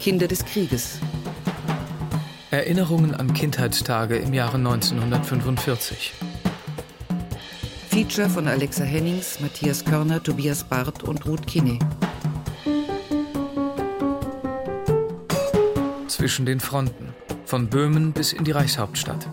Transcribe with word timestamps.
Kinder 0.00 0.28
des 0.28 0.46
Krieges. 0.46 0.98
Erinnerungen 2.50 3.14
an 3.14 3.34
Kindheitstage 3.34 4.16
im 4.16 4.32
Jahre 4.32 4.56
1945. 4.56 6.14
Feature 7.90 8.30
von 8.30 8.48
Alexa 8.48 8.82
Hennings, 8.82 9.40
Matthias 9.40 9.84
Körner, 9.84 10.22
Tobias 10.22 10.64
Barth 10.64 11.02
und 11.02 11.26
Ruth 11.26 11.46
Kinney. 11.46 11.78
Zwischen 16.08 16.46
den 16.46 16.60
Fronten, 16.60 17.12
von 17.44 17.68
Böhmen 17.68 18.14
bis 18.14 18.32
in 18.32 18.44
die 18.44 18.52
Reichshauptstadt. 18.52 19.28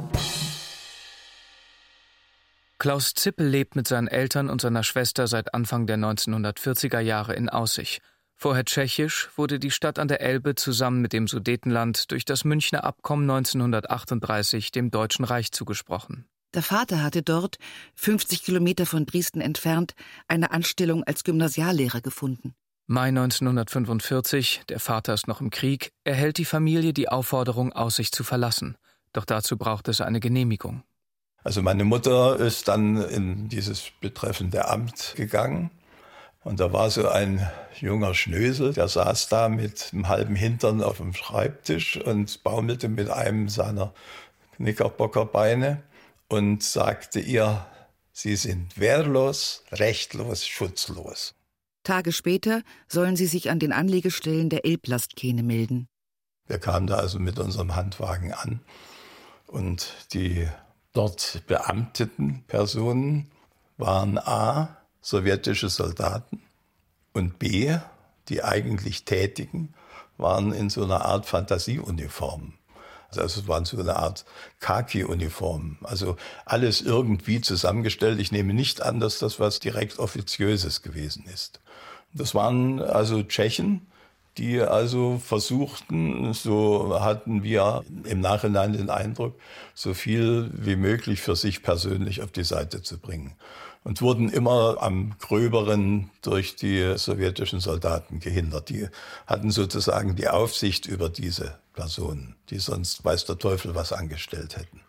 Klaus 2.77 3.13
Zippel 3.13 3.47
lebt 3.47 3.77
mit 3.77 3.87
seinen 3.87 4.09
Eltern 4.09 4.49
und 4.49 4.59
seiner 4.59 4.83
Schwester 4.83 5.27
seit 5.27 5.53
Anfang 5.53 5.87
der 5.87 5.97
1940er 5.97 6.99
Jahre 6.99 7.35
in 7.35 7.47
Aussig. 7.47 8.01
Vorher 8.39 8.65
tschechisch 8.65 9.29
wurde 9.35 9.57
die 9.57 9.71
Stadt 9.71 9.97
an 9.97 10.07
der 10.07 10.21
Elbe 10.21 10.53
zusammen 10.53 11.01
mit 11.01 11.11
dem 11.11 11.27
Sudetenland 11.27 12.11
durch 12.11 12.23
das 12.23 12.45
Münchner 12.45 12.83
Abkommen 12.83 13.27
1938 13.27 14.71
dem 14.71 14.91
Deutschen 14.91 15.25
Reich 15.25 15.51
zugesprochen. 15.51 16.25
Der 16.53 16.61
Vater 16.61 17.01
hatte 17.01 17.23
dort, 17.23 17.57
50 17.95 18.43
Kilometer 18.43 18.85
von 18.85 19.07
Dresden 19.07 19.41
entfernt, 19.41 19.93
eine 20.27 20.51
Anstellung 20.51 21.03
als 21.03 21.23
Gymnasiallehrer 21.23 22.01
gefunden. 22.01 22.53
Mai 22.85 23.07
1945, 23.07 24.61
der 24.69 24.79
Vater 24.79 25.15
ist 25.15 25.27
noch 25.27 25.41
im 25.41 25.49
Krieg, 25.49 25.91
erhält 26.03 26.37
die 26.37 26.45
Familie 26.45 26.93
die 26.93 27.09
Aufforderung, 27.09 27.73
Aussicht 27.73 28.13
zu 28.13 28.23
verlassen. 28.23 28.77
Doch 29.13 29.25
dazu 29.25 29.57
braucht 29.57 29.87
es 29.87 29.99
eine 29.99 30.19
Genehmigung. 30.19 30.83
Also 31.43 31.63
meine 31.63 31.85
Mutter 31.85 32.39
ist 32.39 32.67
dann 32.67 32.97
in 32.97 33.49
dieses 33.49 33.91
betreffende 33.99 34.67
Amt 34.67 35.15
gegangen. 35.17 35.71
Und 36.47 36.61
da 36.61 36.71
war 36.71 36.89
so 36.89 37.09
ein 37.09 37.45
junger 37.81 38.13
Schnösel, 38.13 38.71
der 38.71 38.87
saß 38.87 39.27
da 39.27 39.49
mit 39.49 39.89
einem 39.91 40.07
halben 40.07 40.33
Hintern 40.37 40.81
auf 40.81 40.95
dem 40.95 41.13
Schreibtisch 41.13 41.97
und 41.97 42.41
baumelte 42.41 42.87
mit 42.87 43.09
einem 43.09 43.49
seiner 43.49 43.93
Knickerbockerbeine 44.55 45.83
und 46.29 46.63
sagte 46.63 47.19
ihr, 47.19 47.65
Sie 48.13 48.37
sind 48.37 48.79
wehrlos, 48.79 49.65
rechtlos, 49.73 50.47
schutzlos. 50.47 51.35
Tage 51.83 52.13
später 52.13 52.61
sollen 52.87 53.17
sie 53.17 53.27
sich 53.27 53.49
an 53.49 53.59
den 53.59 53.73
Anlegestellen 53.73 54.47
der 54.49 54.63
Elblastkähne 54.63 55.43
melden. 55.43 55.89
Wir 56.47 56.59
kamen 56.59 56.87
da 56.87 56.95
also 56.95 57.19
mit 57.19 57.39
unserem 57.39 57.75
Handwagen 57.75 58.31
an 58.31 58.61
und 59.47 59.91
die 60.13 60.47
dort 60.93 61.43
beamteten 61.45 62.45
Personen 62.47 63.31
waren 63.75 64.17
A, 64.17 64.77
sowjetische 65.01 65.69
Soldaten 65.69 66.41
und 67.17 67.39
B, 67.39 67.75
die 68.29 68.43
eigentlich 68.43 69.03
Tätigen, 69.03 69.73
waren 70.17 70.53
in 70.53 70.69
so 70.69 70.83
einer 70.83 71.03
Art 71.05 71.25
Fantasieuniform. 71.25 72.53
Also 73.09 73.21
es 73.21 73.47
waren 73.47 73.65
so 73.65 73.79
eine 73.79 73.95
Art 73.95 74.25
Khaki-Uniform. 74.59 75.77
Also 75.83 76.17
alles 76.45 76.81
irgendwie 76.81 77.41
zusammengestellt. 77.41 78.19
Ich 78.19 78.31
nehme 78.31 78.53
nicht 78.53 78.81
an, 78.81 78.99
dass 78.99 79.19
das 79.19 79.39
was 79.39 79.59
direkt 79.59 79.99
Offiziöses 79.99 80.81
gewesen 80.81 81.25
ist. 81.25 81.61
Das 82.13 82.35
waren 82.35 82.81
also 82.81 83.23
Tschechen, 83.23 83.87
die 84.37 84.61
also 84.61 85.19
versuchten, 85.23 86.33
so 86.33 86.99
hatten 86.99 87.43
wir 87.43 87.83
im 88.03 88.19
Nachhinein 88.19 88.73
den 88.73 88.89
Eindruck, 88.89 89.39
so 89.73 89.93
viel 89.93 90.51
wie 90.53 90.75
möglich 90.75 91.21
für 91.21 91.35
sich 91.35 91.63
persönlich 91.63 92.21
auf 92.21 92.31
die 92.31 92.43
Seite 92.43 92.83
zu 92.83 92.99
bringen. 92.99 93.35
Und 93.83 94.01
wurden 94.01 94.29
immer 94.29 94.77
am 94.81 95.17
gröberen 95.19 96.09
durch 96.21 96.55
die 96.57 96.97
sowjetischen 96.97 97.61
Soldaten 97.61 98.19
gehindert. 98.19 98.69
Die 98.69 98.89
hatten 99.25 99.49
sozusagen 99.49 100.15
die 100.15 100.27
Aufsicht 100.27 100.85
über 100.87 101.09
diese 101.09 101.57
Personen, 101.73 102.35
die 102.49 102.59
sonst 102.59 103.05
weiß 103.05 103.25
der 103.25 103.37
Teufel 103.37 103.75
was 103.75 103.93
angestellt 103.93 104.57
hätten. 104.57 104.81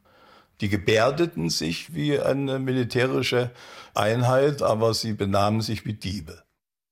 Die 0.60 0.68
gebärdeten 0.68 1.50
sich 1.50 1.94
wie 1.94 2.18
eine 2.18 2.58
militärische 2.58 3.52
Einheit, 3.94 4.62
aber 4.62 4.92
sie 4.94 5.12
benahmen 5.12 5.60
sich 5.60 5.84
wie 5.84 5.94
Diebe. 5.94 6.42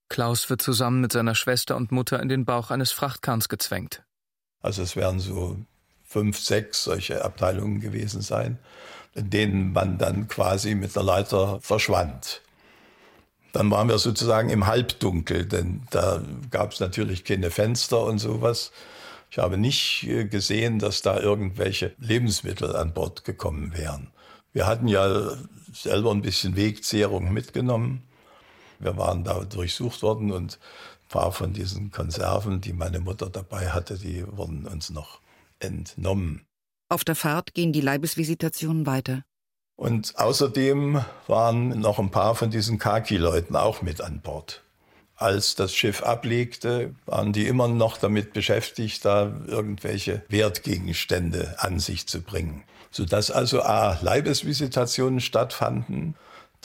Klaus 0.08 0.48
wird 0.48 0.62
zusammen 0.62 1.00
mit 1.00 1.12
seiner 1.12 1.34
Schwester 1.34 1.76
und 1.76 1.90
Mutter 1.90 2.20
in 2.20 2.28
den 2.28 2.44
Bauch 2.44 2.70
eines 2.70 2.92
Frachtkahns 2.92 3.48
gezwängt. 3.48 4.04
Also 4.62 4.82
es 4.82 4.94
werden 4.94 5.18
so 5.18 5.58
fünf, 6.04 6.38
sechs 6.38 6.84
solche 6.84 7.24
Abteilungen 7.24 7.80
gewesen 7.80 8.22
sein, 8.22 8.58
in 9.16 9.30
denen 9.30 9.72
man 9.72 9.98
dann 9.98 10.28
quasi 10.28 10.74
mit 10.74 10.94
der 10.94 11.02
Leiter 11.02 11.58
verschwand. 11.62 12.42
Dann 13.52 13.70
waren 13.70 13.88
wir 13.88 13.98
sozusagen 13.98 14.50
im 14.50 14.66
Halbdunkel, 14.66 15.46
denn 15.46 15.82
da 15.90 16.22
gab 16.50 16.72
es 16.72 16.80
natürlich 16.80 17.24
keine 17.24 17.50
Fenster 17.50 18.04
und 18.04 18.18
sowas. 18.18 18.70
Ich 19.30 19.38
habe 19.38 19.56
nicht 19.56 20.04
äh, 20.06 20.26
gesehen, 20.26 20.78
dass 20.78 21.00
da 21.00 21.18
irgendwelche 21.18 21.94
Lebensmittel 21.98 22.76
an 22.76 22.92
Bord 22.92 23.24
gekommen 23.24 23.72
wären. 23.74 24.08
Wir 24.52 24.66
hatten 24.66 24.88
ja 24.88 25.32
selber 25.72 26.10
ein 26.10 26.22
bisschen 26.22 26.56
Wegzehrung 26.56 27.32
mitgenommen. 27.32 28.02
Wir 28.78 28.96
waren 28.98 29.24
da 29.24 29.44
durchsucht 29.44 30.02
worden 30.02 30.32
und 30.32 30.58
ein 31.06 31.08
paar 31.08 31.32
von 31.32 31.54
diesen 31.54 31.90
Konserven, 31.90 32.60
die 32.60 32.74
meine 32.74 33.00
Mutter 33.00 33.30
dabei 33.30 33.70
hatte, 33.70 33.98
die 33.98 34.24
wurden 34.26 34.66
uns 34.66 34.90
noch 34.90 35.20
entnommen. 35.60 36.46
Auf 36.88 37.04
der 37.04 37.14
Fahrt 37.14 37.54
gehen 37.54 37.72
die 37.72 37.80
Leibesvisitationen 37.80 38.86
weiter. 38.86 39.22
Und 39.76 40.18
außerdem 40.18 41.04
waren 41.26 41.80
noch 41.80 41.98
ein 41.98 42.10
paar 42.10 42.34
von 42.34 42.50
diesen 42.50 42.78
Kaki-Leuten 42.78 43.56
auch 43.56 43.82
mit 43.82 44.00
an 44.00 44.20
Bord. 44.20 44.62
Als 45.16 45.54
das 45.54 45.74
Schiff 45.74 46.02
ablegte, 46.02 46.94
waren 47.04 47.32
die 47.32 47.46
immer 47.46 47.68
noch 47.68 47.98
damit 47.98 48.32
beschäftigt, 48.32 49.04
da 49.04 49.32
irgendwelche 49.46 50.22
Wertgegenstände 50.28 51.56
an 51.58 51.78
sich 51.78 52.06
zu 52.06 52.22
bringen. 52.22 52.64
Sodass 52.90 53.30
also 53.30 53.62
A, 53.62 53.98
Leibesvisitationen 54.00 55.20
stattfanden 55.20 56.14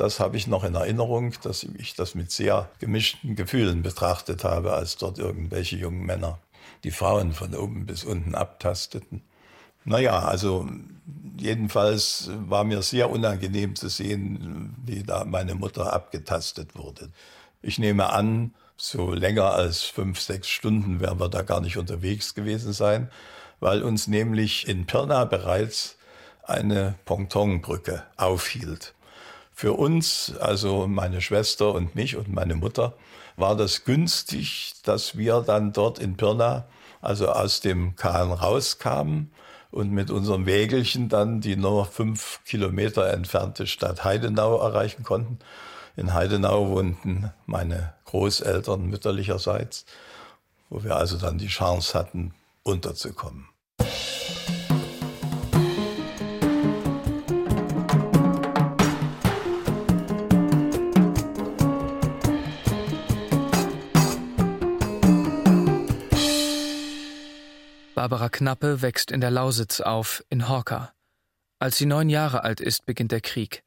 das 0.01 0.19
habe 0.19 0.37
ich 0.37 0.47
noch 0.47 0.63
in 0.63 0.73
Erinnerung, 0.73 1.33
dass 1.43 1.63
ich 1.63 1.93
das 1.93 2.15
mit 2.15 2.31
sehr 2.31 2.69
gemischten 2.79 3.35
Gefühlen 3.35 3.83
betrachtet 3.83 4.43
habe, 4.43 4.73
als 4.73 4.97
dort 4.97 5.19
irgendwelche 5.19 5.75
jungen 5.75 6.05
Männer 6.05 6.39
die 6.83 6.91
Frauen 6.91 7.33
von 7.33 7.53
oben 7.53 7.85
bis 7.85 8.03
unten 8.03 8.33
abtasteten. 8.33 9.21
Naja, 9.83 10.19
also 10.19 10.67
jedenfalls 11.37 12.29
war 12.47 12.63
mir 12.63 12.81
sehr 12.81 13.09
unangenehm 13.09 13.75
zu 13.75 13.89
sehen, 13.89 14.75
wie 14.85 15.03
da 15.03 15.25
meine 15.25 15.55
Mutter 15.55 15.91
abgetastet 15.91 16.75
wurde. 16.75 17.09
Ich 17.61 17.79
nehme 17.79 18.11
an, 18.11 18.53
so 18.77 19.13
länger 19.13 19.53
als 19.53 19.83
fünf, 19.83 20.19
sechs 20.19 20.49
Stunden 20.49 20.99
werden 20.99 21.19
wir 21.19 21.29
da 21.29 21.43
gar 21.43 21.61
nicht 21.61 21.77
unterwegs 21.77 22.33
gewesen 22.33 22.73
sein, 22.73 23.09
weil 23.59 23.83
uns 23.83 24.07
nämlich 24.07 24.67
in 24.67 24.85
Pirna 24.87 25.25
bereits 25.25 25.97
eine 26.43 26.95
Pontonbrücke 27.05 28.03
aufhielt. 28.17 28.95
Für 29.53 29.73
uns, 29.73 30.33
also 30.39 30.87
meine 30.87 31.21
Schwester 31.21 31.73
und 31.73 31.93
mich 31.93 32.15
und 32.15 32.33
meine 32.33 32.55
Mutter, 32.55 32.93
war 33.35 33.55
das 33.55 33.83
günstig, 33.83 34.73
dass 34.83 35.17
wir 35.17 35.41
dann 35.41 35.73
dort 35.73 35.99
in 35.99 36.17
Pirna, 36.17 36.65
also 37.01 37.29
aus 37.29 37.61
dem 37.61 37.95
Kahn 37.95 38.31
rauskamen 38.31 39.31
und 39.71 39.91
mit 39.91 40.11
unserem 40.11 40.45
Wägelchen 40.45 41.09
dann 41.09 41.41
die 41.41 41.55
nur 41.55 41.85
fünf 41.85 42.41
Kilometer 42.45 43.11
entfernte 43.11 43.67
Stadt 43.67 44.03
Heidenau 44.03 44.57
erreichen 44.57 45.03
konnten. 45.03 45.39
In 45.95 46.13
Heidenau 46.13 46.69
wohnten 46.69 47.31
meine 47.45 47.93
Großeltern 48.05 48.85
mütterlicherseits, 48.85 49.85
wo 50.69 50.83
wir 50.83 50.95
also 50.95 51.17
dann 51.17 51.37
die 51.37 51.47
Chance 51.47 51.97
hatten, 51.97 52.33
unterzukommen. 52.63 53.50
Barbara 68.01 68.29
Knappe 68.29 68.81
wächst 68.81 69.11
in 69.11 69.21
der 69.21 69.29
Lausitz 69.29 69.79
auf, 69.79 70.23
in 70.27 70.49
Horka. 70.49 70.91
Als 71.59 71.77
sie 71.77 71.85
neun 71.85 72.09
Jahre 72.09 72.43
alt 72.43 72.59
ist, 72.59 72.87
beginnt 72.87 73.11
der 73.11 73.21
Krieg. 73.21 73.61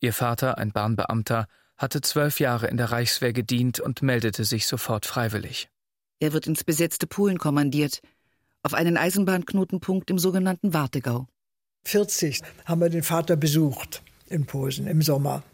Ihr 0.00 0.12
Vater, 0.12 0.58
ein 0.58 0.72
Bahnbeamter, 0.72 1.46
hatte 1.76 2.00
zwölf 2.00 2.40
Jahre 2.40 2.66
in 2.66 2.76
der 2.76 2.90
Reichswehr 2.90 3.32
gedient 3.32 3.78
und 3.78 4.02
meldete 4.02 4.44
sich 4.44 4.66
sofort 4.66 5.06
freiwillig. 5.06 5.68
Er 6.18 6.32
wird 6.32 6.48
ins 6.48 6.64
besetzte 6.64 7.06
Polen 7.06 7.38
kommandiert, 7.38 8.00
auf 8.64 8.74
einen 8.74 8.96
Eisenbahnknotenpunkt 8.96 10.10
im 10.10 10.18
sogenannten 10.18 10.74
Wartegau. 10.74 11.28
40 11.84 12.40
haben 12.64 12.80
wir 12.80 12.88
den 12.88 13.04
Vater 13.04 13.36
besucht 13.36 14.02
in 14.26 14.44
Posen 14.46 14.88
im 14.88 15.02
Sommer. 15.02 15.44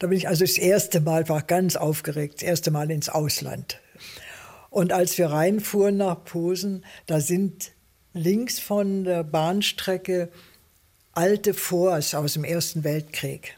Da 0.00 0.08
bin 0.08 0.18
ich 0.18 0.26
also 0.26 0.42
das 0.42 0.58
erste 0.58 1.00
Mal, 1.00 1.28
war 1.28 1.42
ganz 1.42 1.76
aufgeregt, 1.76 2.38
das 2.38 2.42
erste 2.42 2.72
Mal 2.72 2.90
ins 2.90 3.08
Ausland. 3.08 3.78
Und 4.70 4.92
als 4.92 5.18
wir 5.18 5.26
reinfuhren 5.26 5.96
nach 5.96 6.24
Posen, 6.24 6.84
da 7.06 7.20
sind 7.20 7.72
links 8.12 8.58
von 8.58 9.04
der 9.04 9.24
Bahnstrecke 9.24 10.30
alte 11.12 11.54
Forts 11.54 12.14
aus 12.14 12.34
dem 12.34 12.44
Ersten 12.44 12.84
Weltkrieg. 12.84 13.56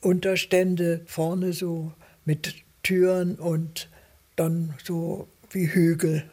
Unterstände 0.00 1.02
vorne 1.06 1.52
so 1.52 1.92
mit 2.24 2.54
Türen 2.82 3.36
und 3.36 3.88
dann 4.36 4.74
so 4.82 5.28
wie 5.50 5.68
Hügel. 5.68 6.28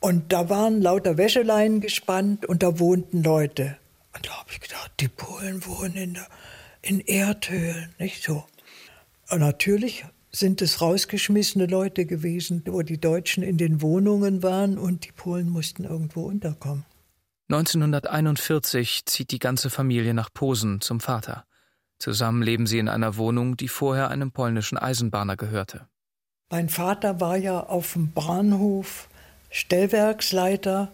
Und 0.00 0.32
da 0.32 0.48
waren 0.48 0.80
lauter 0.80 1.16
Wäscheleinen 1.16 1.80
gespannt 1.80 2.46
und 2.46 2.62
da 2.62 2.78
wohnten 2.78 3.22
Leute. 3.22 3.76
Und 4.14 4.26
da 4.26 4.38
habe 4.38 4.50
ich 4.52 4.60
gedacht, 4.60 4.92
die 5.00 5.08
Polen 5.08 5.64
wohnen 5.66 5.96
in, 5.96 6.14
der, 6.14 6.26
in 6.82 7.00
Erdhöhlen, 7.00 7.94
nicht 7.98 8.22
so. 8.22 8.44
Und 9.30 9.40
natürlich 9.40 10.04
sind 10.38 10.62
es 10.62 10.80
rausgeschmissene 10.80 11.66
Leute 11.66 12.06
gewesen, 12.06 12.62
wo 12.66 12.82
die 12.82 13.00
Deutschen 13.00 13.42
in 13.42 13.58
den 13.58 13.82
Wohnungen 13.82 14.42
waren 14.42 14.78
und 14.78 15.04
die 15.06 15.12
Polen 15.12 15.48
mussten 15.48 15.84
irgendwo 15.84 16.22
unterkommen. 16.22 16.84
1941 17.50 19.06
zieht 19.06 19.30
die 19.30 19.38
ganze 19.38 19.70
Familie 19.70 20.12
nach 20.12 20.32
Posen 20.32 20.80
zum 20.80 21.00
Vater. 21.00 21.44
Zusammen 21.98 22.42
leben 22.42 22.66
sie 22.66 22.78
in 22.78 22.88
einer 22.88 23.16
Wohnung, 23.16 23.56
die 23.56 23.68
vorher 23.68 24.10
einem 24.10 24.30
polnischen 24.30 24.78
Eisenbahner 24.78 25.36
gehörte. 25.36 25.88
Mein 26.50 26.68
Vater 26.68 27.20
war 27.20 27.36
ja 27.36 27.60
auf 27.60 27.94
dem 27.94 28.12
Bahnhof 28.12 29.08
Stellwerksleiter. 29.50 30.92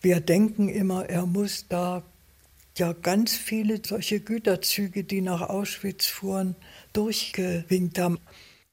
Wir 0.00 0.20
denken 0.20 0.68
immer, 0.68 1.08
er 1.08 1.26
muss 1.26 1.66
da 1.68 2.02
ja 2.76 2.92
ganz 2.92 3.36
viele 3.36 3.80
solche 3.84 4.20
Güterzüge, 4.20 5.04
die 5.04 5.20
nach 5.20 5.42
Auschwitz 5.42 6.06
fuhren, 6.06 6.56
durchgewinkt 6.92 7.98
haben. 7.98 8.18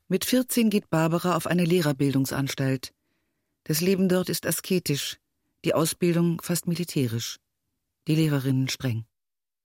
Mit 0.08 0.24
14 0.24 0.70
geht 0.70 0.92
Barbara 0.92 1.36
auf 1.36 1.48
eine 1.48 1.66
Lehrerbildungsanstalt. 1.66 2.94
Das 3.64 3.82
Leben 3.82 4.08
dort 4.08 4.30
ist 4.30 4.46
asketisch, 4.46 5.18
die 5.64 5.74
Ausbildung 5.74 6.40
fast 6.44 6.68
militärisch, 6.68 7.38
die 8.08 8.14
Lehrerinnen 8.14 8.70
streng. 8.70 9.06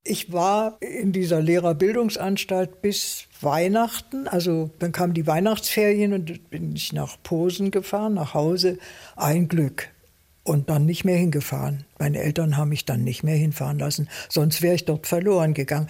Ich 0.03 0.33
war 0.33 0.81
in 0.81 1.13
dieser 1.13 1.43
Lehrerbildungsanstalt 1.43 2.81
bis 2.81 3.27
Weihnachten. 3.43 4.29
Also 4.29 4.71
dann 4.79 4.93
kamen 4.93 5.13
die 5.13 5.27
Weihnachtsferien 5.27 6.15
und 6.15 6.49
bin 6.49 6.75
ich 6.75 6.95
nach 6.95 7.23
Posen 7.23 7.71
gefahren, 7.71 8.15
nach 8.15 8.33
Hause. 8.33 8.79
Ein 9.17 9.47
Glück. 9.47 9.91
Und 10.43 10.71
dann 10.71 10.87
nicht 10.87 11.05
mehr 11.05 11.19
hingefahren. 11.19 11.85
Meine 11.99 12.23
Eltern 12.23 12.57
haben 12.57 12.71
mich 12.71 12.87
dann 12.87 13.05
nicht 13.05 13.23
mehr 13.23 13.37
hinfahren 13.37 13.79
lassen. 13.79 14.09
Sonst 14.31 14.63
wäre 14.63 14.75
ich 14.75 14.87
dort 14.87 15.07
verloren 15.07 15.53
gegangen. 15.53 15.89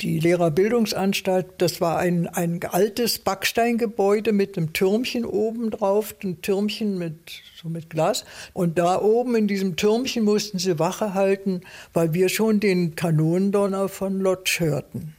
Die 0.00 0.18
Lehrerbildungsanstalt, 0.18 1.46
das 1.56 1.80
war 1.80 1.98
ein, 1.98 2.26
ein 2.26 2.60
altes 2.62 3.18
Backsteingebäude 3.18 4.34
mit 4.34 4.58
einem 4.58 4.74
Türmchen 4.74 5.24
oben 5.24 5.70
drauf, 5.70 6.14
ein 6.22 6.42
Türmchen 6.42 6.98
mit, 6.98 7.42
so 7.54 7.70
mit 7.70 7.88
Glas. 7.88 8.26
Und 8.52 8.78
da 8.78 9.00
oben 9.00 9.34
in 9.36 9.48
diesem 9.48 9.76
Türmchen 9.76 10.22
mussten 10.22 10.58
sie 10.58 10.78
Wache 10.78 11.14
halten, 11.14 11.62
weil 11.94 12.12
wir 12.12 12.28
schon 12.28 12.60
den 12.60 12.94
Kanonendonner 12.94 13.88
von 13.88 14.20
Lodz 14.20 14.60
hörten. 14.60 15.16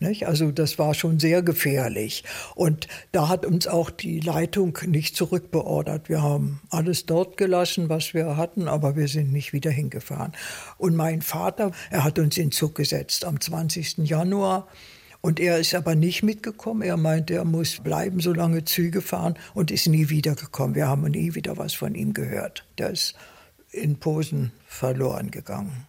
Nicht? 0.00 0.26
Also 0.26 0.50
das 0.50 0.78
war 0.78 0.92
schon 0.92 1.20
sehr 1.20 1.42
gefährlich. 1.42 2.24
Und 2.54 2.88
da 3.12 3.28
hat 3.28 3.46
uns 3.46 3.66
auch 3.66 3.90
die 3.90 4.20
Leitung 4.20 4.76
nicht 4.86 5.16
zurückbeordert. 5.16 6.08
Wir 6.08 6.20
haben 6.20 6.60
alles 6.70 7.06
dort 7.06 7.36
gelassen, 7.36 7.88
was 7.88 8.12
wir 8.12 8.36
hatten, 8.36 8.68
aber 8.68 8.96
wir 8.96 9.08
sind 9.08 9.32
nicht 9.32 9.52
wieder 9.52 9.70
hingefahren. 9.70 10.32
Und 10.78 10.96
mein 10.96 11.22
Vater, 11.22 11.70
er 11.90 12.04
hat 12.04 12.18
uns 12.18 12.36
in 12.36 12.50
Zug 12.50 12.74
gesetzt 12.74 13.24
am 13.24 13.40
20. 13.40 13.98
Januar. 13.98 14.66
Und 15.20 15.40
er 15.40 15.58
ist 15.58 15.74
aber 15.74 15.94
nicht 15.94 16.22
mitgekommen. 16.22 16.82
Er 16.82 16.98
meinte, 16.98 17.34
er 17.34 17.46
muss 17.46 17.78
bleiben, 17.78 18.20
so 18.20 18.34
lange 18.34 18.64
Züge 18.64 19.00
fahren 19.00 19.38
und 19.54 19.70
ist 19.70 19.86
nie 19.86 20.10
wiedergekommen. 20.10 20.74
Wir 20.74 20.88
haben 20.88 21.02
nie 21.04 21.34
wieder 21.34 21.56
was 21.56 21.72
von 21.72 21.94
ihm 21.94 22.12
gehört. 22.12 22.66
Der 22.76 22.90
ist 22.90 23.14
in 23.70 23.98
Posen 23.98 24.52
verloren 24.66 25.30
gegangen. 25.30 25.86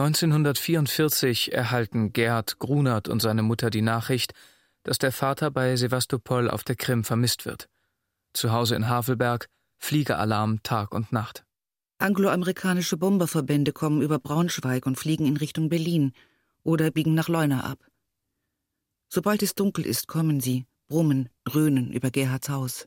1944 0.00 1.52
erhalten 1.52 2.14
Gerd 2.14 2.58
Grunert 2.58 3.08
und 3.08 3.20
seine 3.20 3.42
Mutter 3.42 3.68
die 3.68 3.82
Nachricht, 3.82 4.32
dass 4.82 4.96
der 4.96 5.12
Vater 5.12 5.50
bei 5.50 5.76
Sevastopol 5.76 6.48
auf 6.48 6.64
der 6.64 6.76
Krim 6.76 7.04
vermisst 7.04 7.44
wird. 7.44 7.68
Zu 8.32 8.50
Hause 8.50 8.76
in 8.76 8.88
Havelberg 8.88 9.48
Fliegeralarm 9.76 10.62
Tag 10.62 10.94
und 10.94 11.12
Nacht. 11.12 11.44
Angloamerikanische 11.98 12.96
Bomberverbände 12.96 13.72
kommen 13.72 14.00
über 14.00 14.18
Braunschweig 14.18 14.86
und 14.86 14.96
fliegen 14.96 15.26
in 15.26 15.36
Richtung 15.36 15.68
Berlin 15.68 16.12
oder 16.62 16.90
biegen 16.90 17.14
nach 17.14 17.28
Leuna 17.28 17.64
ab. 17.64 17.78
Sobald 19.08 19.42
es 19.42 19.54
dunkel 19.54 19.84
ist, 19.84 20.08
kommen 20.08 20.40
sie, 20.40 20.66
brummen, 20.88 21.28
dröhnen 21.44 21.92
über 21.92 22.10
Gerhards 22.10 22.48
Haus. 22.48 22.86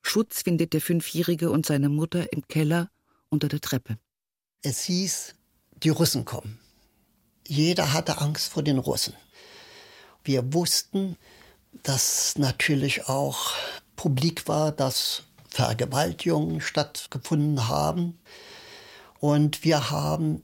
Schutz 0.00 0.42
findet 0.42 0.72
der 0.72 0.80
Fünfjährige 0.80 1.50
und 1.50 1.66
seine 1.66 1.90
Mutter 1.90 2.32
im 2.32 2.48
Keller 2.48 2.90
unter 3.28 3.48
der 3.48 3.60
Treppe. 3.60 3.98
Es 4.62 4.84
hieß, 4.84 5.34
die 5.84 5.90
Russen 5.90 6.24
kommen. 6.24 6.58
Jeder 7.46 7.92
hatte 7.92 8.18
Angst 8.18 8.50
vor 8.50 8.62
den 8.62 8.78
Russen. 8.78 9.14
Wir 10.24 10.54
wussten, 10.54 11.16
dass 11.82 12.38
natürlich 12.38 13.08
auch 13.08 13.52
publik 13.96 14.48
war, 14.48 14.72
dass 14.72 15.22
Vergewaltigungen 15.48 16.60
stattgefunden 16.60 17.68
haben. 17.68 18.18
Und 19.20 19.64
wir 19.64 19.90
haben, 19.90 20.42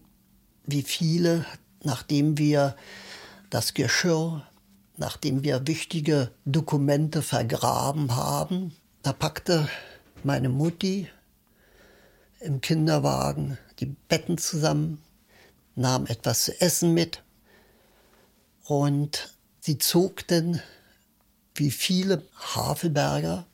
wie 0.66 0.82
viele, 0.82 1.46
nachdem 1.82 2.38
wir 2.38 2.76
das 3.48 3.74
Geschirr, 3.74 4.46
nachdem 4.96 5.42
wir 5.42 5.66
wichtige 5.66 6.30
Dokumente 6.44 7.22
vergraben 7.22 8.14
haben, 8.14 8.76
da 9.02 9.12
packte 9.12 9.68
meine 10.22 10.50
Mutti 10.50 11.08
im 12.40 12.60
Kinderwagen 12.60 13.58
die 13.80 13.86
Betten 13.86 14.38
zusammen, 14.38 15.02
nahm 15.80 16.06
etwas 16.06 16.44
zu 16.44 16.60
essen 16.60 16.94
mit 16.94 17.22
und 18.64 19.34
sie 19.60 19.78
zog 19.78 20.26
dann, 20.28 20.62
wie 21.54 21.70
viele 21.70 22.22
Havelberger, 22.36 23.46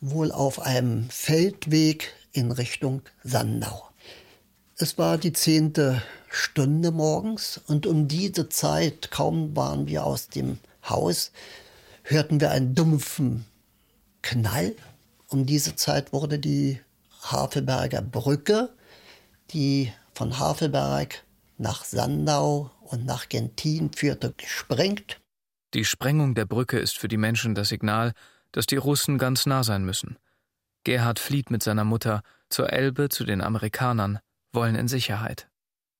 wohl 0.00 0.32
auf 0.32 0.60
einem 0.60 1.08
Feldweg 1.10 2.12
in 2.32 2.50
Richtung 2.50 3.02
Sandau. 3.22 3.88
Es 4.76 4.98
war 4.98 5.18
die 5.18 5.32
zehnte 5.32 6.02
Stunde 6.28 6.90
morgens 6.90 7.60
und 7.68 7.86
um 7.86 8.08
diese 8.08 8.48
Zeit, 8.48 9.10
kaum 9.10 9.54
waren 9.54 9.86
wir 9.86 10.04
aus 10.04 10.28
dem 10.28 10.58
Haus, 10.88 11.30
hörten 12.02 12.40
wir 12.40 12.50
einen 12.50 12.74
dumpfen 12.74 13.44
Knall. 14.22 14.74
Um 15.28 15.46
diese 15.46 15.76
Zeit 15.76 16.12
wurde 16.12 16.38
die 16.38 16.80
Havelberger 17.20 18.02
Brücke, 18.02 18.70
die 19.50 19.92
von 20.14 20.38
Havelberg 20.38 21.22
nach 21.62 21.84
Sandau 21.84 22.70
und 22.82 23.06
nach 23.06 23.28
Gentin 23.28 23.90
führte, 23.92 24.34
gesprengt. 24.36 25.20
Die 25.74 25.86
Sprengung 25.86 26.34
der 26.34 26.44
Brücke 26.44 26.78
ist 26.78 26.98
für 26.98 27.08
die 27.08 27.16
Menschen 27.16 27.54
das 27.54 27.70
Signal, 27.70 28.12
dass 28.52 28.66
die 28.66 28.76
Russen 28.76 29.16
ganz 29.16 29.46
nah 29.46 29.64
sein 29.64 29.84
müssen. 29.84 30.18
Gerhard 30.84 31.18
flieht 31.18 31.50
mit 31.50 31.62
seiner 31.62 31.84
Mutter 31.84 32.22
zur 32.50 32.70
Elbe 32.72 33.08
zu 33.08 33.24
den 33.24 33.40
Amerikanern, 33.40 34.18
wollen 34.52 34.74
in 34.74 34.88
Sicherheit. 34.88 35.48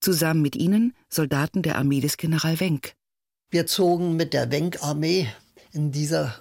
Zusammen 0.01 0.43
mit 0.43 0.57
ihnen 0.57 0.95
Soldaten 1.09 1.63
der 1.63 1.79
Armee 1.79 2.01
des 2.01 2.17
General 2.19 2.61
Wenck. 2.61 2.95
Wir 3.51 3.67
zogen 3.67 4.17
mit 4.17 4.35
der 4.35 4.51
Wenck-Armee. 4.51 5.29
In 5.73 5.93
dieser 5.93 6.35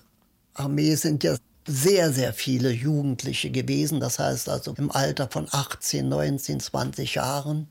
Armee 0.53 0.95
sind 0.95 1.23
ja 1.23 1.37
sehr, 1.67 2.11
sehr 2.11 2.33
viele 2.33 2.71
Jugendliche 2.71 3.51
gewesen. 3.51 3.99
Das 3.99 4.19
heißt 4.19 4.49
also 4.49 4.73
im 4.77 4.91
Alter 4.91 5.29
von 5.29 5.47
18, 5.49 6.09
19, 6.09 6.59
20 6.59 7.15
Jahren 7.15 7.69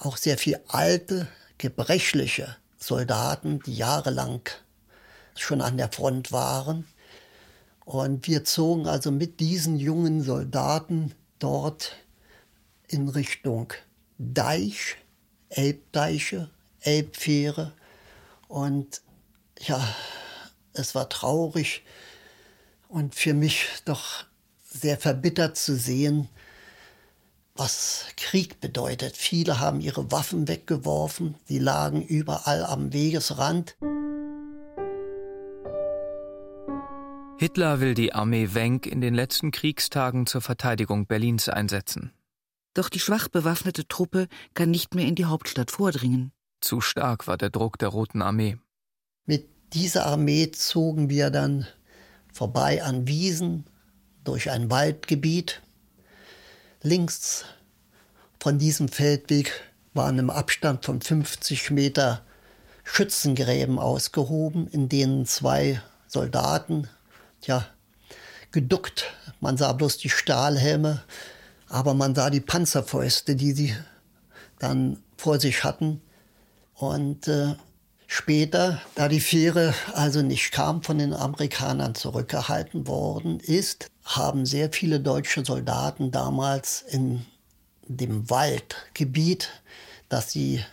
auch 0.00 0.16
sehr 0.16 0.38
viel 0.38 0.58
alte, 0.68 1.28
gebrechliche 1.58 2.56
Soldaten, 2.78 3.60
die 3.66 3.74
jahrelang 3.74 4.40
schon 5.36 5.60
an 5.60 5.76
der 5.76 5.92
Front 5.92 6.32
waren. 6.32 6.86
Und 7.84 8.26
wir 8.26 8.44
zogen 8.44 8.86
also 8.86 9.10
mit 9.10 9.40
diesen 9.40 9.76
jungen 9.76 10.22
Soldaten 10.22 11.14
dort 11.38 11.96
in 12.88 13.08
Richtung 13.08 13.72
Deich, 14.18 14.96
Elbdeiche, 15.50 16.50
Elbfähre. 16.80 17.72
Und 18.48 19.02
ja, 19.58 19.82
es 20.72 20.94
war 20.94 21.08
traurig 21.08 21.82
und 22.88 23.14
für 23.14 23.34
mich 23.34 23.66
doch 23.84 24.24
sehr 24.64 24.98
verbittert 24.98 25.56
zu 25.56 25.76
sehen, 25.76 26.28
was 27.60 28.06
Krieg 28.16 28.58
bedeutet. 28.60 29.16
Viele 29.16 29.60
haben 29.60 29.82
ihre 29.82 30.10
Waffen 30.10 30.48
weggeworfen, 30.48 31.34
sie 31.44 31.58
lagen 31.58 32.02
überall 32.02 32.64
am 32.64 32.94
Wegesrand. 32.94 33.76
Hitler 37.38 37.80
will 37.80 37.94
die 37.94 38.14
Armee 38.14 38.54
Wenck 38.54 38.86
in 38.86 39.02
den 39.02 39.14
letzten 39.14 39.50
Kriegstagen 39.50 40.26
zur 40.26 40.40
Verteidigung 40.40 41.06
Berlins 41.06 41.50
einsetzen. 41.50 42.12
Doch 42.72 42.88
die 42.88 42.98
schwach 42.98 43.28
bewaffnete 43.28 43.86
Truppe 43.86 44.26
kann 44.54 44.70
nicht 44.70 44.94
mehr 44.94 45.06
in 45.06 45.14
die 45.14 45.26
Hauptstadt 45.26 45.70
vordringen. 45.70 46.32
Zu 46.62 46.80
stark 46.80 47.26
war 47.26 47.36
der 47.36 47.50
Druck 47.50 47.78
der 47.78 47.88
Roten 47.88 48.22
Armee. 48.22 48.56
Mit 49.26 49.48
dieser 49.74 50.06
Armee 50.06 50.50
zogen 50.50 51.10
wir 51.10 51.30
dann 51.30 51.66
vorbei 52.32 52.82
an 52.82 53.06
Wiesen 53.06 53.66
durch 54.24 54.50
ein 54.50 54.70
Waldgebiet 54.70 55.60
links 56.82 57.44
von 58.38 58.58
diesem 58.58 58.88
Feldweg 58.88 59.52
waren 59.92 60.18
im 60.18 60.30
Abstand 60.30 60.84
von 60.84 61.00
50 61.00 61.70
Meter 61.70 62.22
Schützengräben 62.84 63.78
ausgehoben, 63.78 64.66
in 64.68 64.88
denen 64.88 65.26
zwei 65.26 65.80
Soldaten, 66.06 66.88
ja, 67.42 67.66
geduckt. 68.50 69.12
Man 69.40 69.56
sah 69.56 69.72
bloß 69.72 69.98
die 69.98 70.10
Stahlhelme, 70.10 71.02
aber 71.68 71.94
man 71.94 72.14
sah 72.14 72.30
die 72.30 72.40
Panzerfäuste, 72.40 73.36
die 73.36 73.52
sie 73.52 73.76
dann 74.58 75.02
vor 75.16 75.38
sich 75.38 75.64
hatten. 75.64 76.00
Und 76.74 77.28
äh, 77.28 77.54
später, 78.06 78.80
da 78.94 79.08
die 79.08 79.20
Fähre 79.20 79.74
also 79.94 80.22
nicht 80.22 80.50
kam, 80.50 80.82
von 80.82 80.98
den 80.98 81.14
Amerikanern 81.14 81.94
zurückgehalten 81.94 82.86
worden 82.86 83.38
ist, 83.40 83.90
haben 84.16 84.44
sehr 84.44 84.72
viele 84.72 84.98
deutsche 84.98 85.44
Soldaten 85.44 86.10
damals 86.10 86.82
in 86.82 87.24
dem 87.86 88.28
Waldgebiet, 88.28 89.50
das 90.08 90.32
sie 90.32 90.64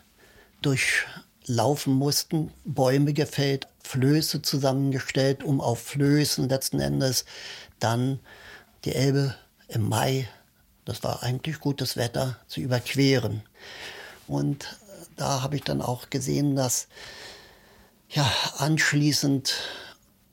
durchlaufen 0.61 1.93
mussten, 1.93 2.51
Bäume 2.65 3.13
gefällt, 3.13 3.67
Flöße 3.83 4.41
zusammengestellt, 4.41 5.43
um 5.43 5.61
auf 5.61 5.79
Flößen 5.79 6.49
letzten 6.49 6.79
Endes 6.79 7.25
dann 7.79 8.19
die 8.85 8.95
Elbe 8.95 9.35
im 9.67 9.87
Mai, 9.87 10.27
das 10.85 11.03
war 11.03 11.21
eigentlich 11.21 11.59
gutes 11.59 11.95
Wetter, 11.95 12.37
zu 12.47 12.59
überqueren. 12.59 13.43
Und 14.27 14.77
da 15.15 15.43
habe 15.43 15.55
ich 15.57 15.63
dann 15.63 15.81
auch 15.81 16.09
gesehen, 16.09 16.55
dass 16.55 16.87
ja, 18.09 18.29
anschließend 18.57 19.53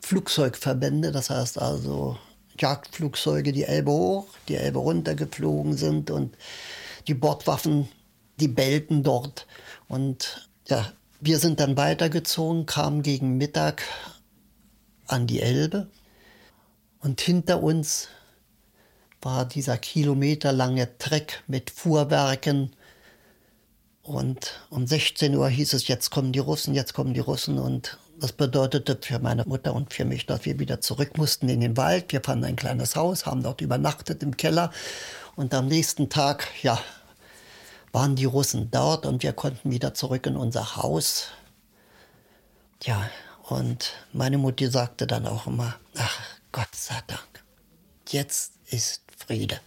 Flugzeugverbände, 0.01 1.13
das 1.13 1.29
heißt 1.29 1.61
also 1.61 2.19
Jagdflugzeuge 2.59 3.53
die 3.53 3.65
Elbe 3.65 3.91
hoch, 3.91 4.27
die 4.49 4.57
Elbe 4.57 4.79
runtergeflogen 4.79 5.77
sind 5.77 6.11
und 6.11 6.37
die 7.09 7.15
Bordwaffen, 7.15 7.89
die 8.41 8.49
bellten 8.49 9.03
dort. 9.03 9.47
Und 9.89 10.49
ja, 10.69 10.93
wir 11.21 11.39
sind 11.39 11.61
dann 11.61 11.77
weitergezogen, 11.77 12.67
kamen 12.67 13.03
gegen 13.03 13.37
Mittag 13.37 13.83
an 15.07 15.27
die 15.27 15.41
Elbe 15.41 15.89
und 17.05 17.21
hinter 17.21 17.63
uns 17.63 18.09
war 19.21 19.45
dieser 19.45 19.77
kilometerlange 19.77 20.97
Treck 20.97 21.43
mit 21.47 21.71
Fuhrwerken. 21.71 22.75
Und 24.03 24.61
um 24.71 24.87
16 24.87 25.35
Uhr 25.37 25.49
hieß 25.49 25.75
es, 25.75 25.87
jetzt 25.87 26.11
kommen 26.11 26.33
die 26.33 26.39
Russen, 26.39 26.75
jetzt 26.75 26.95
kommen 26.95 27.13
die 27.13 27.21
Russen. 27.21 27.59
Und 27.59 27.99
das 28.21 28.33
bedeutete 28.33 28.99
für 29.01 29.19
meine 29.19 29.45
Mutter 29.45 29.75
und 29.75 29.93
für 29.93 30.05
mich, 30.05 30.27
dass 30.27 30.45
wir 30.45 30.59
wieder 30.59 30.81
zurück 30.81 31.19
mussten 31.19 31.49
in 31.49 31.61
den 31.61 31.77
Wald. 31.77 32.13
Wir 32.13 32.23
fanden 32.23 32.45
ein 32.45 32.57
kleines 32.57 32.97
Haus, 32.97 33.27
haben 33.27 33.43
dort 33.43 33.61
übernachtet 33.61 34.23
im 34.23 34.37
Keller. 34.37 34.71
Und 35.37 35.53
am 35.55 35.67
nächsten 35.67 36.09
Tag, 36.09 36.47
ja, 36.63 36.79
waren 37.93 38.17
die 38.17 38.25
Russen 38.25 38.71
dort 38.71 39.07
und 39.07 39.23
wir 39.23 39.33
konnten 39.33 39.71
wieder 39.71 39.95
zurück 39.95 40.27
in 40.27 40.37
unser 40.37 40.77
Haus. 40.77 41.29
Ja, 42.83 43.09
und 43.49 43.93
meine 44.13 44.39
Mutter 44.39 44.71
sagte 44.71 45.07
dann 45.07 45.27
auch 45.27 45.47
immer, 45.47 45.77
ach, 45.97 46.21
Gott 46.53 46.75
sei 46.75 47.01
Dank, 47.07 47.45
jetzt 48.09 48.53
ist 48.67 49.03
Friede. 49.17 49.61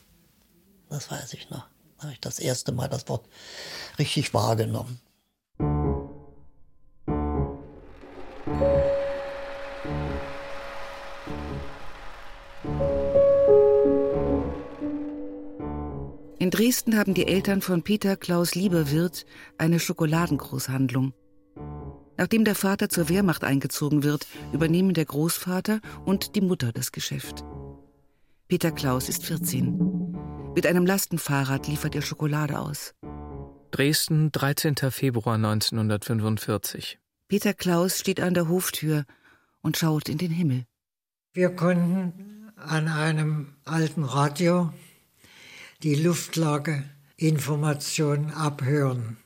Das 0.90 1.10
weiß 1.12 1.34
ich 1.34 1.50
noch. 1.50 1.66
Da 1.98 2.04
habe 2.04 2.14
ich 2.14 2.20
das 2.20 2.40
erste 2.40 2.72
Mal 2.72 2.88
das 2.88 3.08
Wort 3.08 3.26
richtig 3.98 4.34
wahrgenommen. 4.34 5.00
Dresden 16.58 16.98
haben 16.98 17.14
die 17.14 17.28
Eltern 17.28 17.62
von 17.62 17.84
Peter 17.84 18.18
Klaus 18.18 18.56
Lieberwirt 18.56 19.28
eine 19.60 19.80
Schokoladengroßhandlung. 19.80 21.14
Nachdem 22.18 22.46
der 22.46 22.56
Vater 22.56 22.90
zur 22.90 23.10
Wehrmacht 23.10 23.44
eingezogen 23.44 24.02
wird, 24.02 24.26
übernehmen 24.54 24.96
der 24.96 25.06
Großvater 25.06 25.82
und 26.04 26.36
die 26.36 26.42
Mutter 26.42 26.72
das 26.72 26.92
Geschäft. 26.92 27.46
Peter 28.48 28.72
Klaus 28.72 29.08
ist 29.08 29.24
14. 29.24 30.16
Mit 30.56 30.66
einem 30.66 30.88
Lastenfahrrad 30.88 31.68
liefert 31.68 31.94
er 31.94 32.02
Schokolade 32.02 32.58
aus. 32.58 32.96
Dresden, 33.70 34.32
13. 34.32 34.78
Februar 34.90 35.36
1945. 35.36 36.98
Peter 37.28 37.54
Klaus 37.54 38.00
steht 38.00 38.20
an 38.20 38.34
der 38.34 38.50
Hoftür 38.50 39.06
und 39.62 39.78
schaut 39.78 40.10
in 40.10 40.18
den 40.18 40.32
Himmel. 40.32 40.66
Wir 41.34 41.52
konnten 41.52 42.52
an 42.56 42.88
einem 42.88 43.54
alten 43.64 44.04
Radio 44.04 44.74
die 45.84 45.96
Luftlageinformationen 45.96 48.32
abhören. 48.32 49.18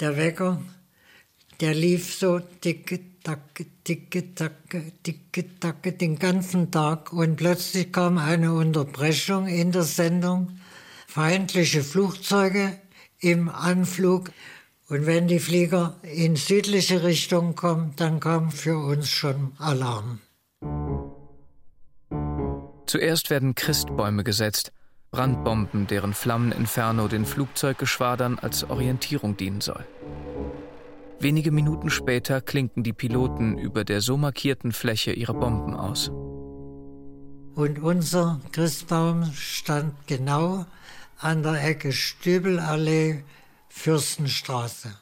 Der 0.00 0.16
Wecker 0.16 0.62
der 1.60 1.72
lief 1.72 2.14
so 2.14 2.38
dicke, 2.38 3.00
tacke, 3.22 3.64
dicke, 3.88 4.34
tacke, 4.34 4.92
dicke, 5.06 5.58
tacke 5.58 5.92
den 5.92 6.18
ganzen 6.18 6.70
Tag 6.70 7.14
und 7.14 7.36
plötzlich 7.36 7.92
kam 7.92 8.18
eine 8.18 8.52
Unterbrechung 8.52 9.46
in 9.46 9.72
der 9.72 9.84
Sendung. 9.84 10.58
Feindliche 11.06 11.82
Flugzeuge 11.82 12.78
im 13.20 13.48
Anflug. 13.48 14.30
Und 14.88 15.06
wenn 15.06 15.28
die 15.28 15.40
Flieger 15.40 15.96
in 16.02 16.36
südliche 16.36 17.02
Richtung 17.02 17.54
kommen, 17.54 17.94
dann 17.96 18.20
kam 18.20 18.50
für 18.50 18.76
uns 18.76 19.08
schon 19.08 19.52
Alarm. 19.58 20.20
Zuerst 22.86 23.30
werden 23.30 23.54
Christbäume 23.54 24.24
gesetzt, 24.24 24.72
Brandbomben, 25.16 25.86
deren 25.86 26.12
Flammeninferno 26.12 27.08
den 27.08 27.24
Flugzeuggeschwadern 27.24 28.38
als 28.38 28.64
Orientierung 28.64 29.34
dienen 29.34 29.62
soll. 29.62 29.82
Wenige 31.20 31.50
Minuten 31.52 31.88
später 31.88 32.42
klinken 32.42 32.82
die 32.82 32.92
Piloten 32.92 33.56
über 33.56 33.86
der 33.86 34.02
so 34.02 34.18
markierten 34.18 34.72
Fläche 34.72 35.12
ihre 35.12 35.32
Bomben 35.32 35.74
aus. 35.74 36.10
Und 37.54 37.78
unser 37.78 38.42
Christbaum 38.52 39.32
stand 39.32 39.94
genau 40.06 40.66
an 41.18 41.42
der 41.42 41.64
Ecke 41.64 41.92
Stübelallee, 41.92 43.24
Fürstenstraße, 43.70 44.98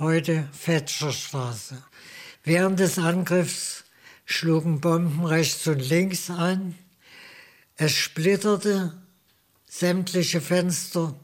heute 0.00 0.48
Fetscherstraße. 0.50 1.80
Während 2.42 2.80
des 2.80 2.98
Angriffs 2.98 3.84
schlugen 4.24 4.80
Bomben 4.80 5.24
rechts 5.24 5.68
und 5.68 5.88
links 5.88 6.30
an. 6.30 6.74
Es 7.76 7.92
splitterte, 7.92 9.00
sämtliche 9.70 10.40
Fenster 10.40 11.14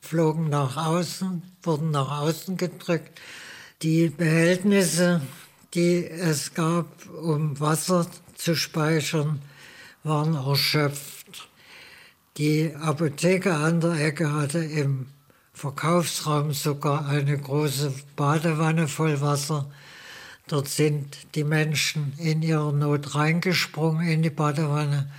flogen 0.00 0.50
nach 0.50 0.76
außen, 0.76 1.42
wurden 1.62 1.90
nach 1.90 2.20
außen 2.20 2.58
gedrückt. 2.58 3.18
Die 3.82 4.10
Behältnisse, 4.10 5.22
die 5.72 6.06
es 6.06 6.52
gab, 6.52 6.86
um 7.08 7.58
Wasser 7.58 8.06
zu 8.34 8.54
speichern, 8.54 9.40
waren 10.04 10.34
erschöpft. 10.34 11.48
Die 12.36 12.74
Apotheke 12.74 13.54
an 13.54 13.80
der 13.80 13.92
Ecke 13.92 14.30
hatte 14.30 14.58
im 14.58 15.06
Verkaufsraum 15.54 16.52
sogar 16.52 17.08
eine 17.08 17.38
große 17.38 17.94
Badewanne 18.14 18.88
voll 18.88 19.22
Wasser. 19.22 19.70
Dort 20.48 20.68
sind 20.68 21.16
die 21.34 21.44
Menschen 21.44 22.12
in 22.18 22.42
ihrer 22.42 22.72
Not 22.72 23.14
reingesprungen 23.14 24.06
in 24.06 24.22
die 24.22 24.30
Badewanne 24.30 25.10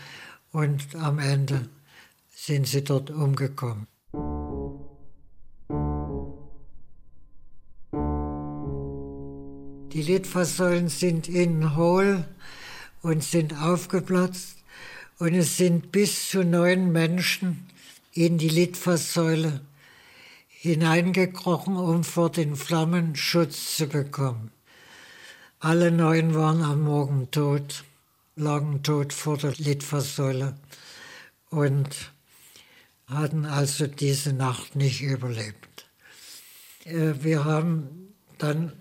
und 0.51 0.95
am 0.95 1.17
Ende 1.17 1.67
sind 2.47 2.65
sie 2.65 2.81
dort 2.81 3.09
umgekommen. 3.09 3.87
Die 9.91 10.01
Litfaßsäulen 10.01 10.87
sind 10.87 11.27
innen 11.27 11.75
hohl 11.75 12.25
und 13.01 13.21
sind 13.21 13.53
aufgeplatzt 13.61 14.55
und 15.19 15.33
es 15.33 15.57
sind 15.57 15.91
bis 15.91 16.29
zu 16.29 16.45
neun 16.45 16.93
Menschen 16.93 17.67
in 18.13 18.37
die 18.37 18.47
Litfaßsäule 18.47 19.59
hineingekrochen, 20.47 21.75
um 21.75 22.05
vor 22.05 22.29
den 22.29 22.55
Flammen 22.55 23.17
Schutz 23.17 23.75
zu 23.75 23.87
bekommen. 23.87 24.51
Alle 25.59 25.91
neun 25.91 26.33
waren 26.33 26.63
am 26.63 26.83
Morgen 26.83 27.29
tot, 27.29 27.83
lagen 28.37 28.83
tot 28.83 29.11
vor 29.11 29.37
der 29.37 29.51
Litfaßsäule 29.57 30.55
und 31.49 32.13
hatten 33.07 33.45
also 33.45 33.87
diese 33.87 34.33
Nacht 34.33 34.75
nicht 34.75 35.01
überlebt. 35.01 35.89
Äh, 36.85 37.13
wir 37.21 37.45
haben 37.45 38.13
dann 38.37 38.73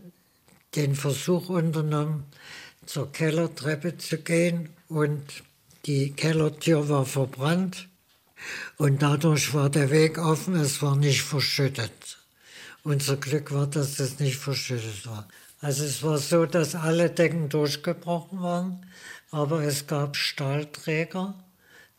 den 0.75 0.95
Versuch 0.95 1.49
unternommen, 1.49 2.25
zur 2.85 3.11
Kellertreppe 3.11 3.97
zu 3.97 4.18
gehen 4.18 4.68
und 4.88 5.42
die 5.87 6.12
Kellertür 6.12 6.88
war 6.88 7.06
verbrannt 7.06 7.88
und 8.76 9.02
dadurch 9.02 9.54
war 9.54 9.71
der 9.71 9.90
Weg 9.90 10.18
offen, 10.18 10.54
es 10.56 10.83
war 10.83 10.97
nicht 10.97 11.23
verschüttet. 11.23 12.18
Unser 12.83 13.16
Glück 13.16 13.52
war, 13.52 13.66
dass 13.66 13.99
es 13.99 14.21
nicht 14.21 14.37
verschüttet 14.37 15.06
war. 15.06 15.26
Also 15.61 15.85
es 15.85 16.02
war 16.02 16.18
so, 16.18 16.47
dass 16.47 16.75
alle 16.75 17.11
Decken 17.11 17.49
durchgebrochen 17.49 18.42
waren, 18.42 18.87
aber 19.30 19.62
es 19.62 19.87
gab 19.87 20.16
Stahlträger, 20.16 21.35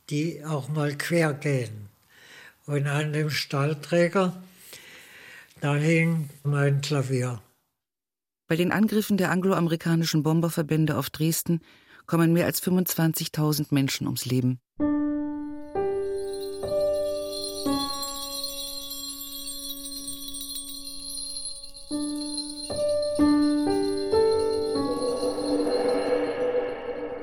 die 0.09 0.45
auch 0.45 0.69
mal 0.69 0.95
quer 0.95 1.33
gehen. 1.33 1.89
Und 2.67 2.85
an 2.85 3.13
dem 3.13 3.29
Stahlträger, 3.29 4.33
da 5.61 5.75
hing 5.75 6.29
mein 6.43 6.81
Klavier. 6.81 7.41
Bei 8.47 8.57
den 8.57 8.73
Angriffen 8.73 9.15
der 9.15 9.31
angloamerikanischen 9.31 10.21
Bomberverbände 10.21 10.97
auf 10.97 11.09
Dresden 11.09 11.61
kommen 12.07 12.33
mehr 12.33 12.45
als 12.45 12.61
25.000 12.61 13.67
Menschen 13.71 14.05
ums 14.05 14.25
Leben. 14.25 14.59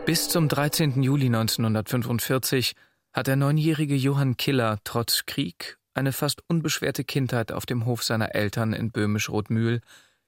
Bis 0.07 0.29
zum 0.29 0.49
13. 0.49 1.03
Juli 1.03 1.27
1945 1.27 2.75
hat 3.15 3.29
der 3.29 3.37
neunjährige 3.37 3.95
Johann 3.95 4.37
Killer 4.37 4.79
trotz 4.85 5.25
Krieg 5.25 5.79
eine 5.95 6.13
fast 6.13 6.43
unbeschwerte 6.49 7.05
Kindheit 7.05 7.53
auf 7.53 7.65
dem 7.65 7.87
Hof 7.87 8.03
seiner 8.03 8.35
Eltern 8.35 8.73
in 8.73 8.91
Böhmisch-Rothmühl, 8.91 9.81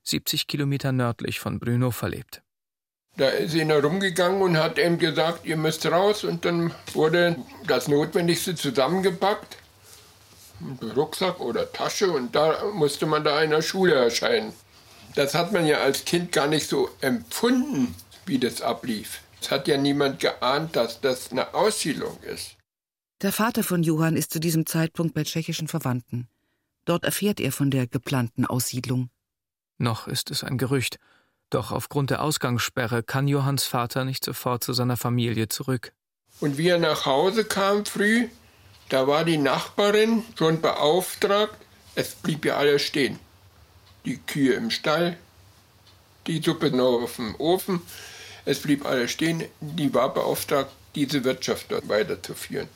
70 0.05 0.47
Kilometer 0.47 0.93
nördlich 0.93 1.41
von 1.41 1.59
Brünow, 1.59 1.95
verlebt. 1.95 2.43
Da 3.17 3.29
ist 3.29 3.55
er 3.55 3.83
rumgegangen 3.83 4.41
und 4.41 4.57
hat 4.57 4.79
ihm 4.79 4.99
gesagt, 4.99 5.45
ihr 5.45 5.57
müsst 5.57 5.85
raus. 5.87 6.23
Und 6.23 6.45
dann 6.45 6.73
wurde 6.93 7.37
das 7.67 7.89
Notwendigste 7.89 8.55
zusammengepackt. 8.55 9.57
Rucksack 10.95 11.41
oder 11.41 11.71
Tasche 11.73 12.11
und 12.11 12.35
da 12.35 12.65
musste 12.73 13.07
man 13.07 13.25
da 13.25 13.43
in 13.43 13.51
der 13.51 13.63
Schule 13.63 13.95
erscheinen. 13.95 14.53
Das 15.15 15.35
hat 15.35 15.53
man 15.53 15.67
ja 15.67 15.79
als 15.79 16.05
Kind 16.05 16.31
gar 16.33 16.47
nicht 16.47 16.69
so 16.69 16.91
empfunden, 17.01 17.95
wie 18.27 18.39
das 18.39 18.63
ablief. 18.63 19.23
Es 19.41 19.51
hat 19.51 19.67
ja 19.67 19.77
niemand 19.77 20.21
geahnt, 20.21 20.77
dass 20.77 21.01
das 21.01 21.31
eine 21.33 21.53
Aussiedlung 21.53 22.19
ist. 22.23 22.57
Der 23.23 23.33
Vater 23.33 23.63
von 23.63 23.83
Johann 23.83 24.15
ist 24.15 24.31
zu 24.31 24.41
diesem 24.41 24.67
Zeitpunkt 24.67 25.15
bei 25.15 25.23
tschechischen 25.23 25.69
Verwandten. 25.69 26.29
Dort 26.85 27.05
erfährt 27.05 27.41
er 27.41 27.51
von 27.51 27.71
der 27.71 27.87
geplanten 27.87 28.45
Aussiedlung. 28.45 29.09
Noch 29.79 30.07
ist 30.07 30.31
es 30.31 30.45
ein 30.45 30.59
Gerücht, 30.59 30.99
doch 31.49 31.73
aufgrund 31.73 32.11
der 32.11 32.23
Ausgangssperre 32.23 33.03
kann 33.03 33.27
Johanns 33.27 33.65
Vater 33.65 34.05
nicht 34.05 34.23
sofort 34.23 34.63
zu 34.63 34.75
seiner 34.75 34.99
Familie 34.99 35.49
zurück. 35.49 35.95
Und 36.41 36.59
wie 36.59 36.69
er 36.69 36.79
nach 36.79 37.07
Hause 37.07 37.47
kam 37.47 37.87
früh, 37.87 38.29
da 38.91 39.07
war 39.07 39.25
die 39.25 39.39
Nachbarin 39.39 40.23
schon 40.37 40.61
beauftragt, 40.61 41.57
es 41.95 42.17
blieb 42.17 42.45
ja 42.45 42.59
alles 42.59 42.83
stehen. 42.83 43.19
Die 44.05 44.19
Kühe 44.19 44.53
im 44.53 44.71
Stall, 44.71 45.17
die 46.27 46.43
Suppe 46.43 46.71
noch 46.71 47.03
auf 47.03 47.17
dem 47.17 47.35
Ofen, 47.37 47.81
es 48.45 48.61
blieb 48.61 48.85
alles 48.85 49.11
stehen. 49.11 49.45
Die 49.61 49.95
war 49.95 50.13
beauftragt, 50.13 50.71
diese 50.95 51.25
Wirtschaft 51.25 51.73
dort 51.73 51.89
weiterzuführen. 51.89 52.69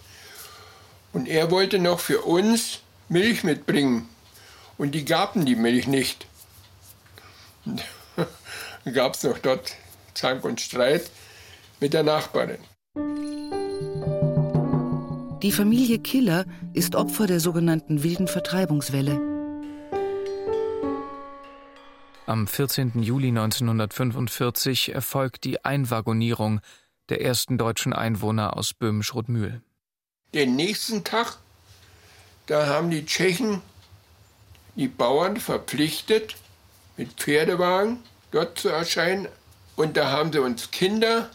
Und 1.12 1.26
er 1.26 1.50
wollte 1.50 1.79
noch 1.79 2.00
für 2.00 2.21
uns 2.23 2.81
Milch 3.09 3.45
mitbringen. 3.45 4.09
Und 4.79 4.93
die 4.93 5.05
gaben 5.05 5.45
die 5.45 5.57
Milch 5.57 5.87
nicht. 5.87 6.26
Dann 8.85 8.95
gab 8.95 9.14
es 9.14 9.23
noch 9.23 9.38
dort 9.38 9.76
Zank 10.14 10.45
und 10.45 10.61
Streit 10.61 11.11
mit 11.81 11.93
der 11.93 12.02
Nachbarin. 12.02 12.59
Die 15.43 15.52
Familie 15.52 15.99
Killer 15.99 16.45
ist 16.75 16.95
Opfer 16.95 17.26
der 17.26 17.40
sogenannten 17.40 18.02
wilden 18.02 18.29
Vertreibungswelle. 18.29 19.19
Am 22.26 22.47
14. 22.47 23.02
Juli 23.02 23.29
1945 23.29 24.95
erfolgt 24.95 25.45
die 25.45 25.64
Einwaggonierung 25.64 26.61
der 27.09 27.23
ersten 27.23 27.59
deutschen 27.59 27.93
Einwohner 27.93 28.57
aus 28.57 28.73
Böhmisch-Rothmühl. 28.73 29.62
Den 30.32 30.54
nächsten 30.56 31.02
Tag, 31.02 31.38
da 32.46 32.66
haben 32.66 32.90
die 32.90 33.04
Tschechen 33.04 33.62
die 34.76 34.88
Bauern 34.88 35.38
verpflichtet, 35.38 36.37
mit 36.96 37.12
Pferdewagen 37.14 38.02
dort 38.31 38.59
zu 38.59 38.68
erscheinen. 38.68 39.28
Und 39.76 39.96
da 39.96 40.11
haben 40.11 40.33
sie 40.33 40.40
uns 40.40 40.70
Kinder 40.70 41.31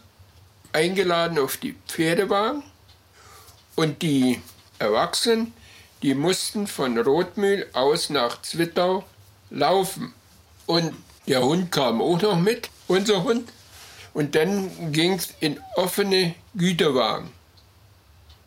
eingeladen 0.72 1.38
auf 1.38 1.56
die 1.56 1.76
Pferdewagen. 1.88 2.62
Und 3.74 4.02
die 4.02 4.40
Erwachsenen, 4.78 5.52
die 6.02 6.14
mussten 6.14 6.66
von 6.66 6.98
Rothmühl 6.98 7.66
aus 7.72 8.10
nach 8.10 8.40
Zwittau 8.42 9.04
laufen. 9.50 10.14
Und 10.66 10.94
der 11.26 11.42
Hund 11.42 11.70
kam 11.70 12.00
auch 12.00 12.20
noch 12.20 12.38
mit, 12.38 12.70
unser 12.88 13.22
Hund. 13.24 13.52
Und 14.14 14.34
dann 14.34 14.92
ging 14.92 15.14
es 15.14 15.34
in 15.40 15.60
offene 15.74 16.34
Güterwagen. 16.54 17.35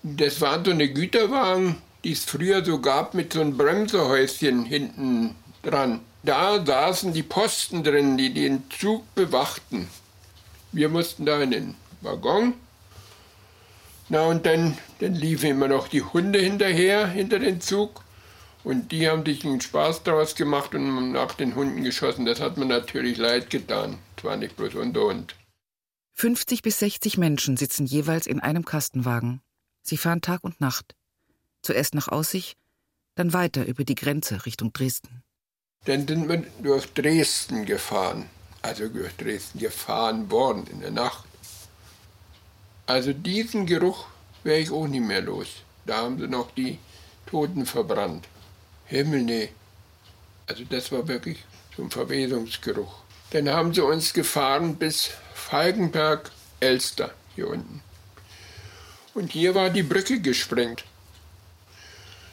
Das 0.04 0.40
waren 0.40 0.64
so 0.64 0.72
eine 0.72 0.90
Güterwagen, 0.90 1.76
die 2.04 2.14
es 2.14 2.24
früher 2.24 2.64
so 2.64 2.80
gab 2.80 3.14
mit 3.14 3.34
so 3.34 3.42
einem 3.42 3.58
Bremsehäuschen 3.58 4.66
hinten 4.66 5.36
dran. 5.62 6.02
Da 6.24 6.64
saßen 6.66 7.14
die 7.14 7.24
Posten 7.24 7.84
drin, 7.84 8.18
die 8.18 8.34
den 8.34 8.64
Zug 8.70 9.04
bewachten. 9.16 9.90
Wir 10.72 10.90
mussten 10.90 11.26
da 11.26 11.42
in 11.42 11.52
den 11.52 11.76
Waggon. 12.02 12.54
Na 14.10 14.26
und 14.26 14.46
dann, 14.46 14.78
dann 15.00 15.14
liefen 15.14 15.52
immer 15.52 15.68
noch 15.68 15.88
die 15.88 16.02
Hunde 16.02 16.40
hinterher, 16.40 17.08
hinter 17.08 17.40
den 17.40 17.62
Zug. 17.62 18.04
Und 18.64 18.92
die 18.92 19.08
haben 19.08 19.26
sich 19.26 19.46
einen 19.46 19.62
Spaß 19.62 20.04
daraus 20.04 20.36
gemacht 20.36 20.76
und 20.76 21.12
nach 21.12 21.34
den 21.34 21.56
Hunden 21.56 21.84
geschossen. 21.84 22.26
Das 22.26 22.40
hat 22.40 22.58
mir 22.58 22.66
natürlich 22.66 23.18
leid 23.18 23.50
getan. 23.50 23.98
Es 24.18 24.24
war 24.24 24.36
nicht 24.36 24.56
bloß 24.58 24.76
unser 24.76 25.02
Hund. 25.02 25.36
50 26.16 26.62
bis 26.62 26.80
60 26.80 27.18
Menschen 27.18 27.56
sitzen 27.56 27.86
jeweils 27.86 28.28
in 28.28 28.42
einem 28.42 28.66
Kastenwagen. 28.66 29.42
Sie 29.82 29.98
fahren 29.98 30.22
Tag 30.22 30.44
und 30.44 30.62
Nacht. 30.62 30.96
Zuerst 31.62 31.94
nach 31.96 32.08
Aussich, 32.08 32.56
dann 33.15 33.34
weiter 33.34 33.65
über 33.65 33.84
die 33.84 33.96
Grenze 33.96 34.46
Richtung 34.46 34.72
Dresden. 34.72 35.24
Dann 35.86 36.08
sind 36.08 36.30
wir 36.30 36.44
durch 36.62 36.94
Dresden 36.94 37.65
gefahren. 37.65 38.30
Also 38.62 38.89
durch 38.89 39.15
Dresden 39.15 39.60
gefahren 39.60 40.30
worden 40.30 40.68
in 40.68 40.82
der 40.82 40.92
Nacht. 40.92 41.26
Also 42.86 43.13
diesen 43.13 43.65
Geruch 43.65 44.08
wäre 44.44 44.60
ich 44.60 44.72
auch 44.72 44.88
nicht 44.88 45.06
mehr 45.06 45.22
los. 45.22 45.48
Da 45.86 45.98
haben 45.98 46.20
sie 46.20 46.28
noch 46.28 46.52
die 46.52 46.78
Toten 47.26 47.65
verbrannt. 47.65 48.28
Himmel, 48.86 49.24
nee. 49.24 49.50
Also 50.48 50.63
das 50.63 50.92
war 50.92 51.08
wirklich 51.08 51.44
so 51.78 51.84
ein 51.84 51.92
Verwesungsgeruch. 51.92 53.04
Dann 53.32 53.50
haben 53.50 53.74
sie 53.74 53.84
uns 53.84 54.13
gefahren 54.13 54.76
bis 54.76 55.12
Falkenberg, 55.34 56.32
Elster, 56.60 57.13
hier 57.36 57.48
unten. 57.48 57.82
Und 59.13 59.32
hier 59.32 59.56
war 59.56 59.69
die 59.69 59.84
Brücke 59.84 60.19
gesprengt. 60.19 60.86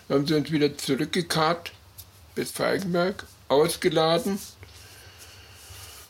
Dann 0.08 0.18
haben 0.18 0.26
sie 0.26 0.34
uns 0.34 0.50
wieder 0.50 0.76
zurückgekarrt 0.76 1.72
bis 2.34 2.50
Falkenberg, 2.52 3.24
ausgeladen 3.48 4.38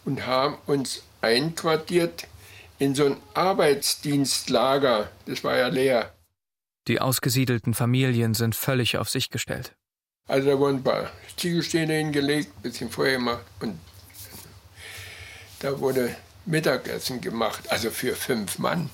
und 0.05 0.27
haben 0.27 0.59
uns 0.67 1.03
einquartiert 1.21 2.27
in 2.79 2.95
so 2.95 3.07
ein 3.07 3.17
Arbeitsdienstlager. 3.35 5.11
Das 5.27 5.45
war 5.45 5.57
ja 5.57 5.69
leer. 5.69 6.13
Die 6.89 7.01
ausgesiedelten 7.01 7.75
Familien 7.75 8.35
sind 8.35 8.55
völlig 8.55 8.97
auf 8.99 9.09
sich 9.09 9.31
gestellt. 9.31 9.75
Also 10.29 10.51
da 10.51 10.59
wurden 10.59 10.79
ein 10.79 10.85
paar 10.85 11.11
Ziegelsteine 11.37 11.95
hingelegt, 11.95 12.53
ein 12.57 12.63
bisschen 12.63 12.91
Feuer 12.91 13.13
gemacht 13.13 13.45
und 13.61 13.79
da 15.61 15.79
wurde 15.81 16.15
Mittagessen 16.45 17.21
gemacht, 17.21 17.71
also 17.71 17.91
für 17.91 18.15
fünf 18.15 18.59
Mann. 18.59 18.91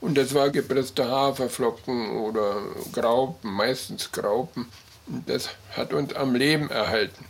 Und 0.00 0.16
das 0.16 0.34
war 0.34 0.50
gepresste 0.50 1.08
Haferflocken 1.08 2.16
oder 2.18 2.62
Graupen, 2.92 3.52
meistens 3.52 4.12
Graupen. 4.12 4.66
Und 5.06 5.28
das 5.28 5.50
hat 5.76 5.92
uns 5.92 6.14
am 6.14 6.34
Leben 6.34 6.70
erhalten. 6.70 7.24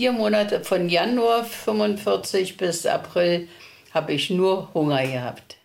vier 0.00 0.12
Monate 0.12 0.64
von 0.64 0.88
Januar 0.88 1.44
45 1.44 2.56
bis 2.56 2.86
April 2.86 3.48
habe 3.92 4.14
ich 4.14 4.30
nur 4.30 4.72
Hunger 4.72 5.06
gehabt. 5.06 5.59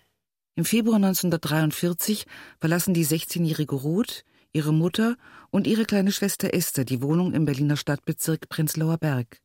Im 0.58 0.64
Februar 0.64 0.96
1943 0.96 2.26
verlassen 2.60 2.94
die 2.94 3.06
16-jährige 3.06 3.76
Ruth, 3.76 4.24
ihre 4.54 4.74
Mutter 4.74 5.18
und 5.52 5.68
ihre 5.68 5.84
kleine 5.84 6.14
Schwester 6.14 6.54
Esther 6.54 6.86
die 6.86 7.02
Wohnung 7.02 7.34
im 7.34 7.44
Berliner 7.44 7.76
Stadtbezirk 7.76 8.48
Prenzlauer 8.48 8.98
Berg. 8.98 9.42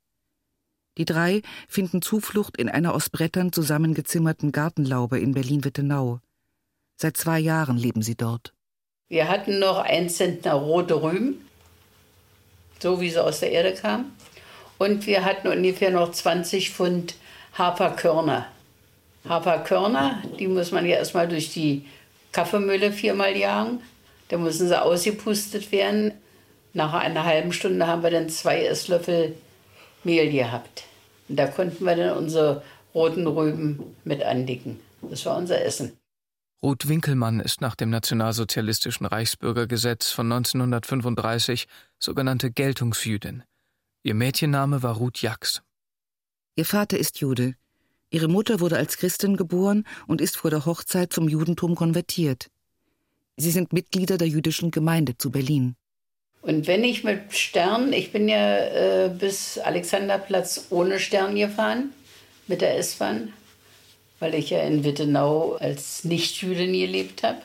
Die 0.99 1.05
drei 1.05 1.43
finden 1.67 2.01
Zuflucht 2.01 2.57
in 2.57 2.69
einer 2.69 2.95
aus 2.95 3.11
Brettern 3.11 3.53
zusammengezimmerten 3.53 4.53
Gartenlaube 4.53 5.19
in 5.19 5.35
Berlin-Wittenau. 5.35 6.21
Seit 6.97 7.17
zwei 7.17 7.41
Jahren 7.41 7.77
leben 7.77 8.03
sie 8.03 8.17
dort. 8.17 8.55
Wir 9.09 9.29
hatten 9.29 9.59
noch 9.59 9.79
ein 9.79 10.09
Zentner 10.09 10.53
rote 10.53 11.03
Rüben, 11.03 11.45
so 12.79 13.01
wie 13.01 13.11
sie 13.11 13.21
aus 13.21 13.41
der 13.41 13.51
Erde 13.51 13.75
kamen. 13.75 14.17
Und 14.79 15.09
wir 15.09 15.25
hatten 15.25 15.49
ungefähr 15.49 15.91
noch 15.91 16.13
20 16.13 16.71
Pfund 16.71 17.17
Haferkörner. 17.59 18.47
Haferkörner, 19.29 20.23
die 20.39 20.49
muss 20.49 20.73
man 20.73 20.87
ja 20.87 20.97
erstmal 20.97 21.29
durch 21.29 21.53
die 21.53 21.87
Kaffeemühle 22.33 22.93
viermal 22.93 23.37
jagen. 23.37 23.81
Da 24.29 24.39
müssen 24.39 24.69
sie 24.69 24.81
ausgepustet 24.81 25.73
werden. 25.73 26.13
Nach 26.73 26.95
einer 26.95 27.25
halben 27.25 27.53
Stunde 27.53 27.87
haben 27.87 28.03
wir 28.03 28.11
dann 28.11 28.29
zwei 28.29 28.65
Esslöffel 28.65 29.35
Mehl 30.05 30.31
gehabt. 30.31 30.85
Und 31.29 31.37
da 31.37 31.47
konnten 31.47 31.85
wir 31.85 31.97
dann 31.97 32.17
unsere 32.17 32.63
roten 32.95 33.27
Rüben 33.27 33.97
mit 34.05 34.23
andicken. 34.23 34.81
Das 35.03 35.27
war 35.27 35.37
unser 35.37 35.63
Essen. 35.63 35.97
Ruth 36.63 36.89
Winkelmann 36.89 37.41
ist 37.41 37.61
nach 37.61 37.75
dem 37.75 37.89
nationalsozialistischen 37.91 39.07
Reichsbürgergesetz 39.07 40.11
von 40.11 40.31
1935 40.31 41.67
sogenannte 41.99 42.51
Geltungsjüdin. 42.51 43.45
Ihr 44.03 44.15
Mädchenname 44.15 44.83
war 44.83 44.97
Ruth 44.97 45.23
Jax. 45.23 45.63
Ihr 46.57 46.67
Vater 46.67 46.99
ist 46.99 47.21
Jude. 47.21 47.55
Ihre 48.11 48.29
Mutter 48.29 48.61
wurde 48.61 48.77
als 48.77 48.97
Christin 48.97 49.37
geboren 49.37 49.87
und 50.09 50.21
ist 50.21 50.37
vor 50.37 50.51
der 50.51 50.67
Hochzeit 50.67 51.13
zum 51.13 51.29
Judentum 51.29 51.77
konvertiert. 51.77 52.51
Sie 53.37 53.51
sind 53.51 53.73
Mitglieder 53.73 54.19
der 54.19 54.29
jüdischen 54.29 54.71
Gemeinde 54.71 55.17
zu 55.17 55.31
Berlin. 55.31 55.77
Und 56.43 56.67
wenn 56.67 56.85
ich 56.85 57.05
mit 57.05 57.33
Stern, 57.35 57.93
ich 57.93 58.13
bin 58.13 58.29
ja 58.29 58.59
äh, 58.59 59.09
bis 59.11 59.59
Alexanderplatz 59.59 60.67
ohne 60.71 60.99
Stern 60.99 61.37
gefahren, 61.37 61.93
mit 62.47 62.63
der 62.63 62.77
S-Bahn, 62.79 63.33
weil 64.19 64.35
ich 64.35 64.51
ja 64.51 64.63
in 64.63 64.83
Wittenau 64.83 65.55
als 65.55 66.05
Nichtjüdin 66.05 66.73
gelebt 66.73 67.23
habe. 67.23 67.41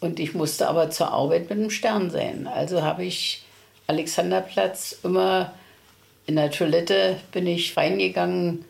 Und 0.00 0.18
ich 0.18 0.34
musste 0.34 0.68
aber 0.68 0.90
zur 0.90 1.12
Arbeit 1.12 1.48
mit 1.48 1.58
dem 1.58 1.70
Stern 1.70 2.10
sein. 2.10 2.46
Also 2.46 2.82
habe 2.82 3.04
ich 3.04 3.44
Alexanderplatz 3.86 4.98
immer 5.04 5.54
in 6.26 6.36
der 6.36 6.50
Toilette 6.50 7.16
bin 7.32 7.46
ich 7.46 7.76
reingegangen 7.76 8.64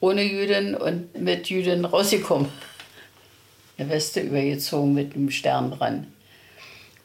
ohne 0.00 0.22
Jüdin 0.22 0.74
und 0.74 1.18
mit 1.20 1.48
Jüdin 1.48 1.84
rausgekommen. 1.84 2.48
Eine 3.76 3.90
Weste 3.90 4.20
übergezogen 4.20 4.94
mit 4.94 5.14
einem 5.14 5.30
Stern 5.30 5.70
dran. 5.70 6.12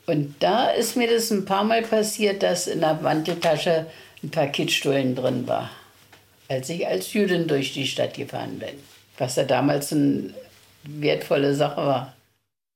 Und 0.05 0.35
da 0.39 0.69
ist 0.69 0.97
mir 0.97 1.09
das 1.09 1.31
ein 1.31 1.45
paar 1.45 1.63
Mal 1.63 1.81
passiert, 1.83 2.43
dass 2.43 2.67
in 2.67 2.81
der 2.81 2.95
Manteltasche 2.95 3.87
ein 4.21 4.31
paar 4.31 4.47
Kitstullen 4.47 5.15
drin 5.15 5.47
war, 5.47 5.69
als 6.49 6.69
ich 6.69 6.85
als 6.87 7.13
Jüdin 7.13 7.47
durch 7.47 7.73
die 7.73 7.87
Stadt 7.87 8.15
gefahren 8.15 8.59
bin 8.59 8.77
was 9.17 9.35
ja 9.35 9.43
damals 9.43 9.93
eine 9.93 10.33
wertvolle 10.83 11.55
Sache 11.55 11.77
war. 11.77 12.15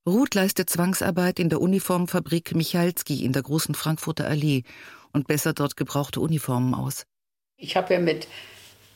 Ruth 0.08 0.36
leistet 0.36 0.70
Zwangsarbeit 0.70 1.40
in 1.40 1.50
der 1.50 1.60
Uniformfabrik 1.60 2.56
Michalski 2.56 3.26
in 3.26 3.34
der 3.34 3.44
großen 3.44 3.76
Frankfurter 3.76 4.28
Allee 4.28 4.64
und 5.12 5.28
bessert 5.28 5.60
dort 5.60 5.76
gebrauchte 5.76 6.22
Uniformen 6.22 6.74
aus. 6.74 7.04
Ich 7.58 7.76
habe 7.76 7.96
ja 7.96 8.00
mit 8.00 8.28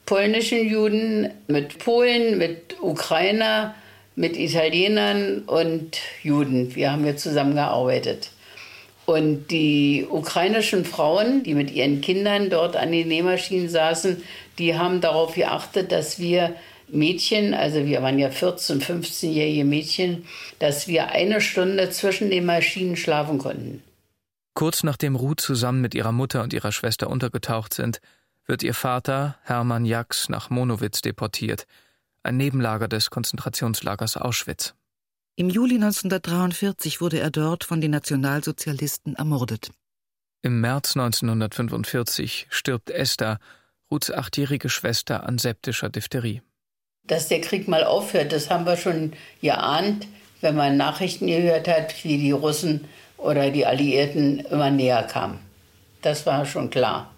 polnischen 0.06 0.68
Juden, 0.68 1.30
mit 1.48 1.80
Polen, 1.80 2.38
mit 2.38 2.82
Ukrainer, 2.82 3.76
mit 4.16 4.38
Italienern 4.38 5.44
und 5.44 5.98
Juden. 6.24 6.76
Wir 6.76 6.92
haben 6.92 7.06
ja 7.06 7.16
zusammengearbeitet. 7.16 8.32
Und 9.06 9.48
die 9.48 10.06
ukrainischen 10.10 10.86
Frauen, 10.86 11.44
die 11.44 11.54
mit 11.54 11.72
ihren 11.72 12.02
Kindern 12.02 12.50
dort 12.50 12.76
an 12.76 12.92
den 12.92 13.08
Nähmaschinen 13.08 13.68
saßen, 13.68 14.24
die 14.60 14.78
haben 14.78 15.02
darauf 15.02 15.34
geachtet, 15.36 15.92
dass 15.92 16.20
wir 16.20 16.56
Mädchen, 16.88 17.54
also 17.54 17.86
wir 17.86 18.02
waren 18.02 18.20
ja 18.20 18.30
14-, 18.30 18.82
15-jährige 18.82 19.66
Mädchen, 19.66 20.26
dass 20.60 20.88
wir 20.88 21.12
eine 21.12 21.42
Stunde 21.42 21.90
zwischen 21.90 22.30
den 22.30 22.46
Maschinen 22.46 22.96
schlafen 22.96 23.38
konnten. 23.38 23.82
Kurz 24.54 24.84
nachdem 24.84 25.16
Ruth 25.16 25.40
zusammen 25.40 25.82
mit 25.82 25.96
ihrer 25.96 26.12
Mutter 26.12 26.44
und 26.44 26.54
ihrer 26.54 26.72
Schwester 26.72 27.10
untergetaucht 27.10 27.74
sind, 27.74 28.02
wird 28.52 28.64
ihr 28.64 28.74
Vater, 28.74 29.38
Hermann 29.44 29.86
Jax, 29.86 30.28
nach 30.28 30.50
Monowitz 30.50 31.02
deportiert, 31.02 31.66
ein 32.22 32.36
Nebenlager 32.36 32.90
des 32.90 33.10
Konzentrationslagers 33.10 34.18
Auschwitz. 34.18 34.76
Im 35.38 35.50
Juli 35.50 35.76
1943 35.76 37.00
wurde 37.00 37.20
er 37.20 37.32
dort 37.32 37.64
von 37.64 37.80
den 37.80 37.92
Nationalsozialisten 37.92 39.16
ermordet. 39.16 39.72
Im 40.42 40.60
März 40.60 40.98
1945 40.98 42.48
stirbt 42.50 42.90
Esther, 42.90 43.40
Ruths 43.90 44.12
achtjährige 44.12 44.68
Schwester, 44.68 45.26
an 45.26 45.38
septischer 45.38 45.90
Diphtherie. 45.90 46.42
Dass 47.04 47.30
der 47.30 47.40
Krieg 47.40 47.70
mal 47.70 47.86
aufhört, 47.86 48.34
das 48.34 48.50
haben 48.50 48.66
wir 48.66 48.76
schon 48.76 49.14
geahnt, 49.42 50.08
wenn 50.42 50.58
man 50.58 50.76
Nachrichten 50.76 51.28
gehört 51.28 51.70
hat, 51.70 52.04
wie 52.04 52.18
die 52.18 52.32
Russen 52.32 52.84
oder 53.16 53.50
die 53.50 53.66
Alliierten 53.66 54.40
immer 54.40 54.72
näher 54.72 55.04
kamen. 55.04 55.40
Das 56.02 56.26
war 56.26 56.46
schon 56.46 56.70
klar. 56.70 57.12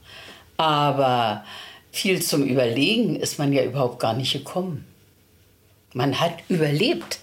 Aber 0.58 1.44
viel 1.92 2.22
zum 2.22 2.44
Überlegen 2.44 3.16
ist 3.16 3.40
man 3.40 3.54
ja 3.54 3.64
überhaupt 3.64 4.00
gar 4.00 4.14
nicht 4.14 4.34
gekommen. 4.34 4.86
Man 5.94 6.20
hat 6.20 6.34
überlebt. 6.50 7.20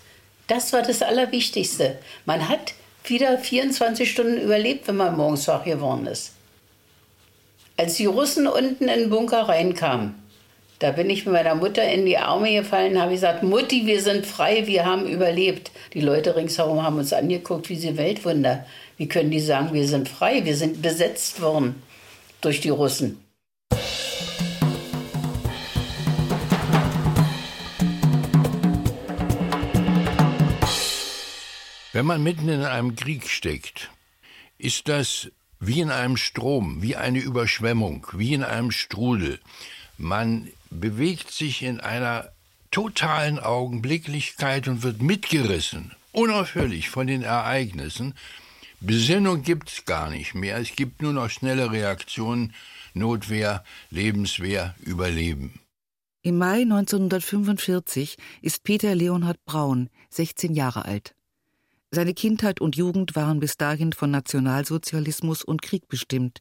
Das 0.46 0.72
war 0.72 0.82
das 0.82 1.02
Allerwichtigste. 1.02 1.98
Man 2.24 2.48
hat 2.48 2.74
wieder 3.04 3.38
24 3.38 4.10
Stunden 4.10 4.40
überlebt, 4.40 4.86
wenn 4.88 4.96
man 4.96 5.16
morgens 5.16 5.48
wach 5.48 5.64
geworden 5.64 6.06
ist. 6.06 6.32
Als 7.76 7.94
die 7.94 8.06
Russen 8.06 8.46
unten 8.46 8.88
in 8.88 9.00
den 9.00 9.10
Bunker 9.10 9.48
reinkamen, 9.48 10.14
da 10.80 10.92
bin 10.92 11.10
ich 11.10 11.26
mit 11.26 11.34
meiner 11.34 11.54
Mutter 11.54 11.82
in 11.82 12.06
die 12.06 12.16
Arme 12.16 12.52
gefallen, 12.52 13.00
habe 13.00 13.12
gesagt, 13.12 13.42
Mutti, 13.42 13.86
wir 13.86 14.00
sind 14.00 14.24
frei, 14.24 14.66
wir 14.66 14.86
haben 14.86 15.06
überlebt. 15.06 15.70
Die 15.94 16.00
Leute 16.00 16.36
ringsherum 16.36 16.82
haben 16.82 16.98
uns 16.98 17.12
angeguckt 17.12 17.68
wie 17.68 17.76
sie 17.76 17.96
Weltwunder. 17.96 18.64
Wie 18.96 19.08
können 19.08 19.30
die 19.30 19.40
sagen, 19.40 19.74
wir 19.74 19.86
sind 19.86 20.08
frei, 20.08 20.44
wir 20.44 20.56
sind 20.56 20.80
besetzt 20.80 21.40
worden 21.40 21.82
durch 22.40 22.60
die 22.60 22.70
Russen. 22.70 23.18
Wenn 31.92 32.06
man 32.06 32.22
mitten 32.22 32.48
in 32.48 32.62
einem 32.62 32.94
Krieg 32.96 33.28
steckt, 33.28 33.90
ist 34.58 34.88
das 34.88 35.30
wie 35.58 35.80
in 35.80 35.90
einem 35.90 36.16
Strom, 36.16 36.82
wie 36.82 36.96
eine 36.96 37.18
Überschwemmung, 37.18 38.06
wie 38.12 38.32
in 38.32 38.44
einem 38.44 38.70
Strudel. 38.70 39.40
Man 39.98 40.48
bewegt 40.70 41.30
sich 41.30 41.62
in 41.62 41.80
einer 41.80 42.30
totalen 42.70 43.38
Augenblicklichkeit 43.38 44.68
und 44.68 44.82
wird 44.82 45.02
mitgerissen, 45.02 45.92
unaufhörlich 46.12 46.88
von 46.88 47.06
den 47.06 47.22
Ereignissen. 47.22 48.14
Besinnung 48.80 49.42
gibt 49.42 49.70
es 49.70 49.84
gar 49.84 50.08
nicht 50.08 50.34
mehr. 50.34 50.56
Es 50.58 50.74
gibt 50.74 51.02
nur 51.02 51.12
noch 51.12 51.28
schnelle 51.28 51.70
Reaktionen, 51.70 52.54
Notwehr, 52.94 53.62
Lebenswehr, 53.90 54.74
Überleben. 54.80 55.60
Im 56.22 56.38
Mai 56.38 56.62
1945 56.62 58.16
ist 58.40 58.62
Peter 58.62 58.94
Leonhard 58.94 59.44
Braun 59.44 59.90
16 60.08 60.54
Jahre 60.54 60.86
alt. 60.86 61.14
Seine 61.90 62.14
Kindheit 62.14 62.60
und 62.60 62.76
Jugend 62.76 63.16
waren 63.16 63.38
bis 63.40 63.58
dahin 63.58 63.92
von 63.92 64.10
Nationalsozialismus 64.10 65.44
und 65.44 65.60
Krieg 65.60 65.88
bestimmt. 65.88 66.40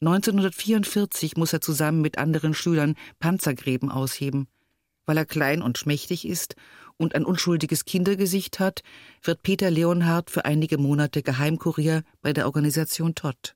1944 0.00 1.36
muss 1.36 1.52
er 1.52 1.60
zusammen 1.60 2.00
mit 2.00 2.18
anderen 2.18 2.54
Schülern 2.54 2.96
Panzergräben 3.20 3.90
ausheben. 3.90 4.48
Weil 5.06 5.18
er 5.18 5.26
klein 5.26 5.62
und 5.62 5.78
schmächtig 5.78 6.26
ist 6.26 6.56
und 7.00 7.14
ein 7.14 7.24
unschuldiges 7.24 7.84
Kindergesicht 7.84 8.60
hat, 8.60 8.82
wird 9.22 9.42
Peter 9.42 9.70
Leonhard 9.70 10.30
für 10.30 10.44
einige 10.44 10.78
Monate 10.78 11.22
Geheimkurier 11.22 12.04
bei 12.22 12.32
der 12.32 12.46
Organisation 12.46 13.14
Todd. 13.14 13.54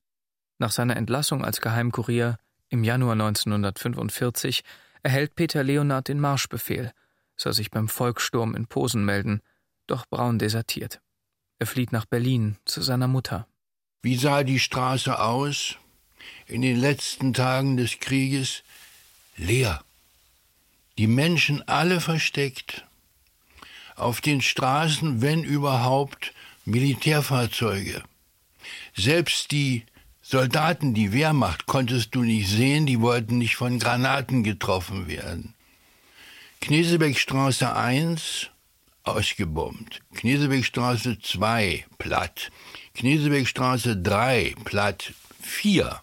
Nach 0.57 0.71
seiner 0.71 0.97
Entlassung 0.97 1.43
als 1.43 1.61
Geheimkurier 1.61 2.37
im 2.69 2.83
Januar 2.83 3.13
1945 3.13 4.63
erhält 5.03 5.35
Peter 5.35 5.63
Leonhard 5.63 6.07
den 6.07 6.19
Marschbefehl, 6.19 6.91
soll 7.37 7.53
sich 7.53 7.71
beim 7.71 7.87
Volkssturm 7.87 8.55
in 8.55 8.67
Posen 8.67 9.05
melden, 9.05 9.41
doch 9.87 10.05
Braun 10.07 10.39
desertiert. 10.39 11.01
Er 11.59 11.67
flieht 11.67 11.91
nach 11.91 12.05
Berlin 12.05 12.57
zu 12.65 12.81
seiner 12.81 13.07
Mutter. 13.07 13.47
Wie 14.01 14.17
sah 14.17 14.43
die 14.43 14.59
Straße 14.59 15.19
aus? 15.19 15.77
in 16.47 16.61
den 16.61 16.79
letzten 16.79 17.33
Tagen 17.33 17.77
des 17.77 17.99
Krieges 17.99 18.63
leer. 19.37 19.83
Die 20.97 21.07
Menschen 21.07 21.67
alle 21.67 21.99
versteckt. 21.99 22.84
Auf 23.95 24.21
den 24.21 24.41
Straßen, 24.41 25.21
wenn 25.21 25.43
überhaupt, 25.43 26.33
Militärfahrzeuge. 26.65 28.03
Selbst 28.95 29.51
die 29.51 29.83
Soldaten, 30.21 30.93
die 30.93 31.13
Wehrmacht, 31.13 31.65
konntest 31.65 32.15
du 32.15 32.23
nicht 32.23 32.49
sehen, 32.49 32.85
die 32.85 33.01
wollten 33.01 33.37
nicht 33.37 33.55
von 33.55 33.79
Granaten 33.79 34.43
getroffen 34.43 35.07
werden. 35.07 35.53
Knesebeckstraße 36.61 37.75
1 37.75 38.49
ausgebombt, 39.03 40.01
Knesebeckstraße 40.15 41.19
2 41.19 41.85
platt, 41.99 42.51
Knesebeckstraße 42.95 43.97
3 43.97 44.55
platt 44.63 45.13
4 45.41 46.01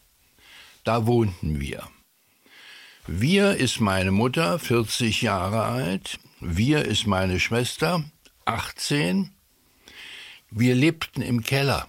da 0.84 1.06
wohnten 1.06 1.60
wir. 1.60 1.88
Wir 3.06 3.56
ist 3.56 3.80
meine 3.80 4.10
Mutter, 4.10 4.58
40 4.58 5.22
Jahre 5.22 5.62
alt. 5.62 6.18
Wir 6.44 6.86
ist 6.86 7.06
meine 7.06 7.38
Schwester, 7.38 8.02
18. 8.46 9.30
Wir 10.50 10.74
lebten 10.74 11.22
im 11.22 11.44
Keller. 11.44 11.86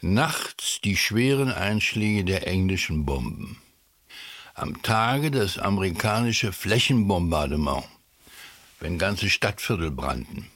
Nachts 0.00 0.80
die 0.82 0.96
schweren 0.96 1.52
Einschläge 1.52 2.24
der 2.24 2.48
englischen 2.48 3.06
Bomben. 3.06 3.62
Am 4.54 4.82
Tage 4.82 5.30
das 5.30 5.58
amerikanische 5.58 6.52
Flächenbombardement, 6.52 7.84
wenn 8.80 8.98
ganze 8.98 9.30
Stadtviertel 9.30 9.92
brannten. 9.92 10.50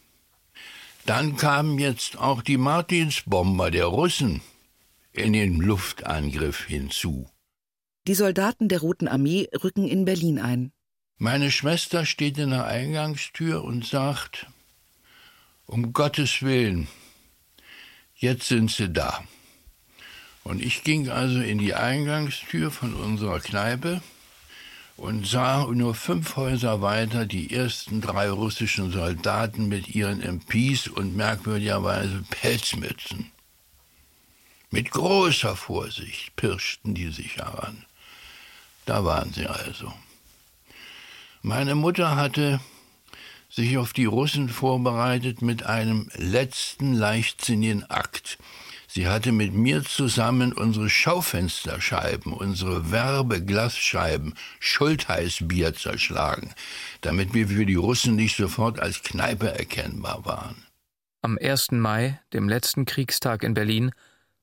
Dann 1.06 1.36
kamen 1.36 1.78
jetzt 1.78 2.18
auch 2.18 2.42
die 2.42 2.58
Martinsbomber 2.58 3.70
der 3.70 3.86
Russen 3.86 4.40
in 5.12 5.32
den 5.32 5.60
Luftangriff 5.60 6.64
hinzu. 6.64 7.30
Die 8.08 8.14
Soldaten 8.14 8.68
der 8.68 8.80
Roten 8.80 9.06
Armee 9.06 9.48
rücken 9.62 9.86
in 9.86 10.04
Berlin 10.04 10.40
ein. 10.40 10.72
Meine 11.20 11.50
Schwester 11.50 12.06
steht 12.06 12.38
in 12.38 12.50
der 12.50 12.66
Eingangstür 12.66 13.64
und 13.64 13.84
sagt, 13.84 14.46
um 15.66 15.92
Gottes 15.92 16.42
Willen, 16.42 16.86
jetzt 18.14 18.46
sind 18.46 18.70
sie 18.70 18.88
da. 18.88 19.24
Und 20.44 20.62
ich 20.62 20.84
ging 20.84 21.08
also 21.08 21.40
in 21.40 21.58
die 21.58 21.74
Eingangstür 21.74 22.70
von 22.70 22.94
unserer 22.94 23.40
Kneipe 23.40 24.00
und 24.96 25.26
sah 25.26 25.66
nur 25.66 25.96
fünf 25.96 26.36
Häuser 26.36 26.82
weiter 26.82 27.26
die 27.26 27.52
ersten 27.52 28.00
drei 28.00 28.30
russischen 28.30 28.92
Soldaten 28.92 29.68
mit 29.68 29.88
ihren 29.96 30.20
MPs 30.20 30.86
und 30.86 31.16
merkwürdigerweise 31.16 32.22
Pelzmützen. 32.30 33.32
Mit 34.70 34.92
großer 34.92 35.56
Vorsicht 35.56 36.36
pirschten 36.36 36.94
die 36.94 37.10
sich 37.10 37.38
heran. 37.38 37.84
Da 38.86 39.04
waren 39.04 39.32
sie 39.32 39.48
also. 39.48 39.92
Meine 41.42 41.74
Mutter 41.74 42.16
hatte 42.16 42.60
sich 43.48 43.78
auf 43.78 43.92
die 43.92 44.04
Russen 44.04 44.48
vorbereitet 44.48 45.40
mit 45.40 45.64
einem 45.64 46.10
letzten 46.14 46.94
leichtsinnigen 46.94 47.88
Akt. 47.88 48.38
Sie 48.90 49.06
hatte 49.06 49.32
mit 49.32 49.52
mir 49.52 49.84
zusammen 49.84 50.52
unsere 50.52 50.88
Schaufensterscheiben, 50.88 52.32
unsere 52.32 52.90
Werbeglasscheiben, 52.90 54.34
Schultheißbier 54.60 55.74
zerschlagen, 55.74 56.54
damit 57.02 57.34
wir 57.34 57.48
für 57.48 57.66
die 57.66 57.74
Russen 57.74 58.16
nicht 58.16 58.36
sofort 58.36 58.80
als 58.80 59.02
Kneipe 59.02 59.56
erkennbar 59.56 60.24
waren. 60.24 60.56
Am 61.22 61.38
1. 61.38 61.72
Mai, 61.72 62.18
dem 62.32 62.48
letzten 62.48 62.86
Kriegstag 62.86 63.42
in 63.44 63.54
Berlin, 63.54 63.92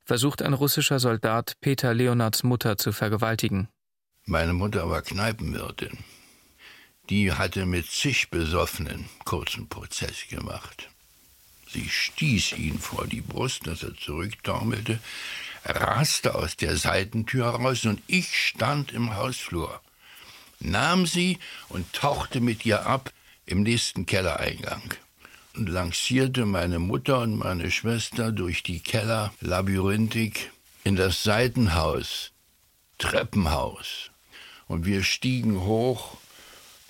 versucht 0.03 0.41
ein 0.41 0.53
russischer 0.53 0.99
Soldat 0.99 1.57
Peter 1.59 1.93
Leonards 1.93 2.43
Mutter 2.43 2.77
zu 2.77 2.91
vergewaltigen. 2.91 3.67
Meine 4.25 4.53
Mutter 4.53 4.89
war 4.89 5.01
Kneipenwirtin. 5.01 5.97
Die 7.09 7.31
hatte 7.31 7.67
mit 7.67 7.89
zig 7.91 8.29
Besoffenen 8.31 9.05
kurzen 9.25 9.69
Prozess 9.69 10.27
gemacht. 10.27 10.89
Sie 11.71 11.87
stieß 11.87 12.53
ihn 12.53 12.79
vor 12.79 13.05
die 13.05 13.21
Brust, 13.21 13.67
dass 13.67 13.83
er 13.83 13.95
zurücktaumelte, 13.95 14.99
raste 15.65 16.33
aus 16.33 16.55
der 16.55 16.77
Seitentür 16.77 17.45
heraus 17.45 17.85
und 17.85 18.01
ich 18.07 18.35
stand 18.35 18.91
im 18.91 19.15
Hausflur, 19.15 19.81
nahm 20.59 21.05
sie 21.05 21.37
und 21.69 21.91
tauchte 21.93 22.39
mit 22.39 22.65
ihr 22.65 22.87
ab 22.87 23.11
im 23.45 23.61
nächsten 23.61 24.07
Kellereingang 24.07 24.95
und 25.55 25.69
lancierte 25.69 26.45
meine 26.45 26.79
Mutter 26.79 27.19
und 27.19 27.37
meine 27.37 27.69
Schwester 27.71 28.31
durch 28.31 28.63
die 28.63 28.79
Kellerlabyrinthik 28.79 30.51
in 30.83 30.95
das 30.95 31.21
Seitenhaus, 31.23 32.31
Treppenhaus. 32.97 34.11
Und 34.67 34.85
wir 34.85 35.03
stiegen 35.03 35.61
hoch 35.61 36.17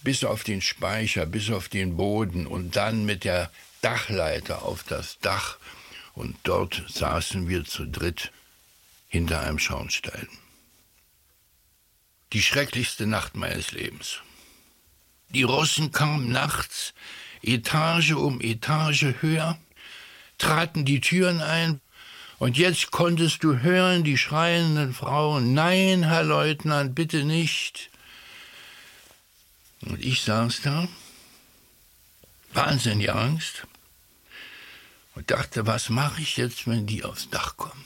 bis 0.05 0.23
auf 0.23 0.45
den 0.45 0.61
Speicher, 0.61 1.25
bis 1.25 1.49
auf 1.49 1.67
den 1.67 1.97
Boden 1.97 2.47
und 2.47 2.77
dann 2.77 3.05
mit 3.05 3.25
der 3.25 3.51
Dachleiter 3.81 4.61
auf 4.61 4.83
das 4.83 5.19
Dach. 5.19 5.57
Und 6.13 6.37
dort 6.43 6.83
saßen 6.87 7.49
wir 7.49 7.65
zu 7.65 7.85
dritt 7.85 8.31
hinter 9.09 9.41
einem 9.41 9.59
Schornstein. 9.59 10.29
Die 12.31 12.41
schrecklichste 12.41 13.07
Nacht 13.07 13.35
meines 13.35 13.73
Lebens. 13.73 14.21
Die 15.29 15.43
Russen 15.43 15.91
kamen 15.91 16.31
nachts, 16.31 16.93
Etage 17.41 18.13
um 18.13 18.39
Etage 18.39 19.15
höher, 19.21 19.57
traten 20.37 20.85
die 20.85 21.01
Türen 21.01 21.41
ein, 21.41 21.81
und 22.37 22.57
jetzt 22.57 22.91
konntest 22.91 23.43
du 23.43 23.59
hören 23.59 24.03
die 24.03 24.17
schreienden 24.17 24.93
Frauen, 24.93 25.53
nein, 25.53 26.03
Herr 26.03 26.23
Leutnant, 26.23 26.93
bitte 26.93 27.23
nicht. 27.23 27.89
Und 29.85 30.03
ich 30.03 30.21
saß 30.21 30.61
da, 30.61 30.87
wahnsinnig 32.53 33.11
Angst, 33.11 33.67
und 35.15 35.31
dachte, 35.31 35.65
was 35.65 35.89
mache 35.89 36.21
ich 36.21 36.37
jetzt, 36.37 36.67
wenn 36.67 36.85
die 36.85 37.03
aufs 37.03 37.29
Dach 37.29 37.55
kommen? 37.55 37.85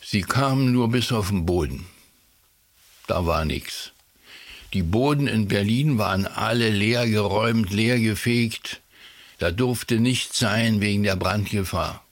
Sie 0.00 0.22
kamen 0.22 0.72
nur 0.72 0.90
bis 0.90 1.12
auf 1.12 1.28
den 1.28 1.44
Boden. 1.44 1.86
Da 3.06 3.26
war 3.26 3.44
nichts. 3.44 3.92
Die 4.72 4.82
Boden 4.82 5.26
in 5.26 5.48
Berlin 5.48 5.98
waren 5.98 6.26
alle 6.26 6.70
leer 6.70 7.06
geräumt, 7.06 7.70
leer 7.70 7.98
gefegt. 7.98 8.80
Da 9.38 9.50
durfte 9.50 10.00
nichts 10.00 10.38
sein 10.38 10.80
wegen 10.80 11.02
der 11.02 11.16
Brandgefahr. 11.16 12.02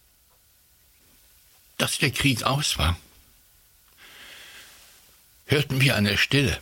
Dass 1.78 1.98
der 1.98 2.10
Krieg 2.10 2.42
aus 2.44 2.78
war, 2.78 2.98
hörten 5.46 5.80
wir 5.80 5.96
an 5.96 6.04
der 6.04 6.16
Stille. 6.16 6.58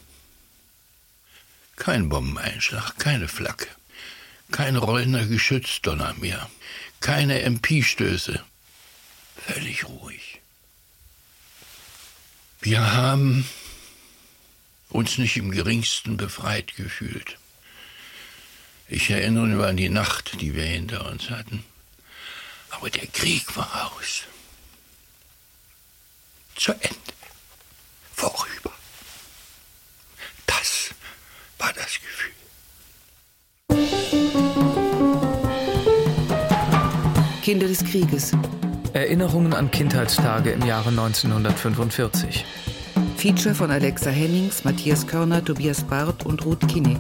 Kein 1.77 2.09
Bombeneinschlag, 2.09 2.99
keine 2.99 3.29
Flagge, 3.29 3.67
kein 4.51 4.77
rollender 4.77 5.27
Geschützdonner 5.27 6.15
mehr, 6.15 6.49
keine 7.01 7.43
MP-Stöße. 7.43 8.43
Völlig 9.47 9.85
ruhig. 9.85 10.41
Wir 12.61 12.93
haben 12.93 13.47
uns 14.89 15.19
nicht 15.19 15.37
im 15.37 15.51
geringsten 15.51 16.17
befreit 16.17 16.77
gefühlt. 16.77 17.39
Ich 18.89 19.11
erinnere 19.11 19.47
nur 19.47 19.67
an 19.67 19.77
die 19.77 19.89
Nacht, 19.89 20.41
die 20.41 20.55
wir 20.55 20.65
hinter 20.65 21.07
uns 21.11 21.31
hatten. 21.31 21.65
Aber 22.71 22.91
der 22.91 23.07
Krieg 23.07 23.57
war 23.57 23.93
aus. 23.93 24.25
Zu 26.57 26.73
Ende. 26.73 27.13
Vorüber. 28.15 28.74
Das 31.65 31.69
war 31.69 31.73
das 31.73 31.99
Gefühl. 32.01 32.33
Kinder 37.43 37.67
des 37.69 37.85
Krieges. 37.85 38.33
Erinnerungen 38.93 39.55
an 39.55 39.71
Kindheitstage 39.71 40.51
im 40.51 40.65
Jahre 40.67 40.91
1945. 40.91 42.45
Feature 43.17 43.55
von 43.55 43.71
Alexa 43.71 44.11
Hennings, 44.11 44.65
Matthias 44.65 45.07
Körner, 45.07 45.45
Tobias 45.45 45.83
Barth 45.85 46.27
und 46.27 46.45
Ruth 46.45 46.67
Kinney. 46.69 46.99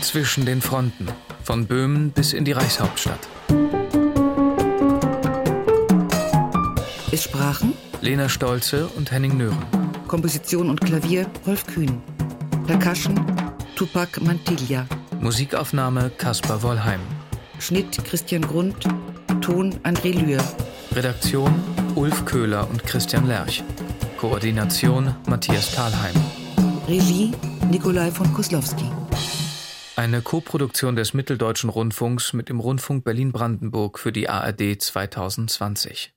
Zwischen 0.00 0.44
den 0.44 0.60
Fronten. 0.60 1.08
Von 1.42 1.66
Böhmen 1.66 2.10
bis 2.10 2.32
in 2.32 2.44
die 2.44 2.52
Reichshauptstadt. 2.52 3.28
Es 7.10 7.24
sprachen 7.24 7.74
Lena 8.00 8.28
Stolze 8.28 8.86
und 8.88 9.10
Henning 9.10 9.36
Nören. 9.36 9.58
Komposition 10.06 10.70
und 10.70 10.80
Klavier 10.80 11.26
Rolf 11.46 11.66
Kühn. 11.66 12.00
Percussion 12.66 13.39
Tupac 13.80 14.20
Mantilla. 14.20 14.86
Musikaufnahme 15.20 16.10
Caspar 16.18 16.62
Wollheim. 16.62 17.00
Schnitt 17.58 18.04
Christian 18.04 18.42
Grund. 18.42 18.76
Ton 19.40 19.74
André 19.84 20.12
Lühr. 20.12 20.44
Redaktion 20.92 21.50
Ulf 21.94 22.26
Köhler 22.26 22.68
und 22.68 22.84
Christian 22.84 23.26
Lerch. 23.26 23.64
Koordination 24.18 25.14
Matthias 25.26 25.72
Thalheim. 25.72 26.14
Regie 26.88 27.32
Nikolai 27.70 28.10
von 28.10 28.30
Koslowski. 28.34 28.84
Eine 29.96 30.20
Koproduktion 30.20 30.94
des 30.94 31.14
Mitteldeutschen 31.14 31.70
Rundfunks 31.70 32.34
mit 32.34 32.50
dem 32.50 32.60
Rundfunk 32.60 33.04
Berlin-Brandenburg 33.04 33.98
für 33.98 34.12
die 34.12 34.28
ARD 34.28 34.76
2020. 34.78 36.12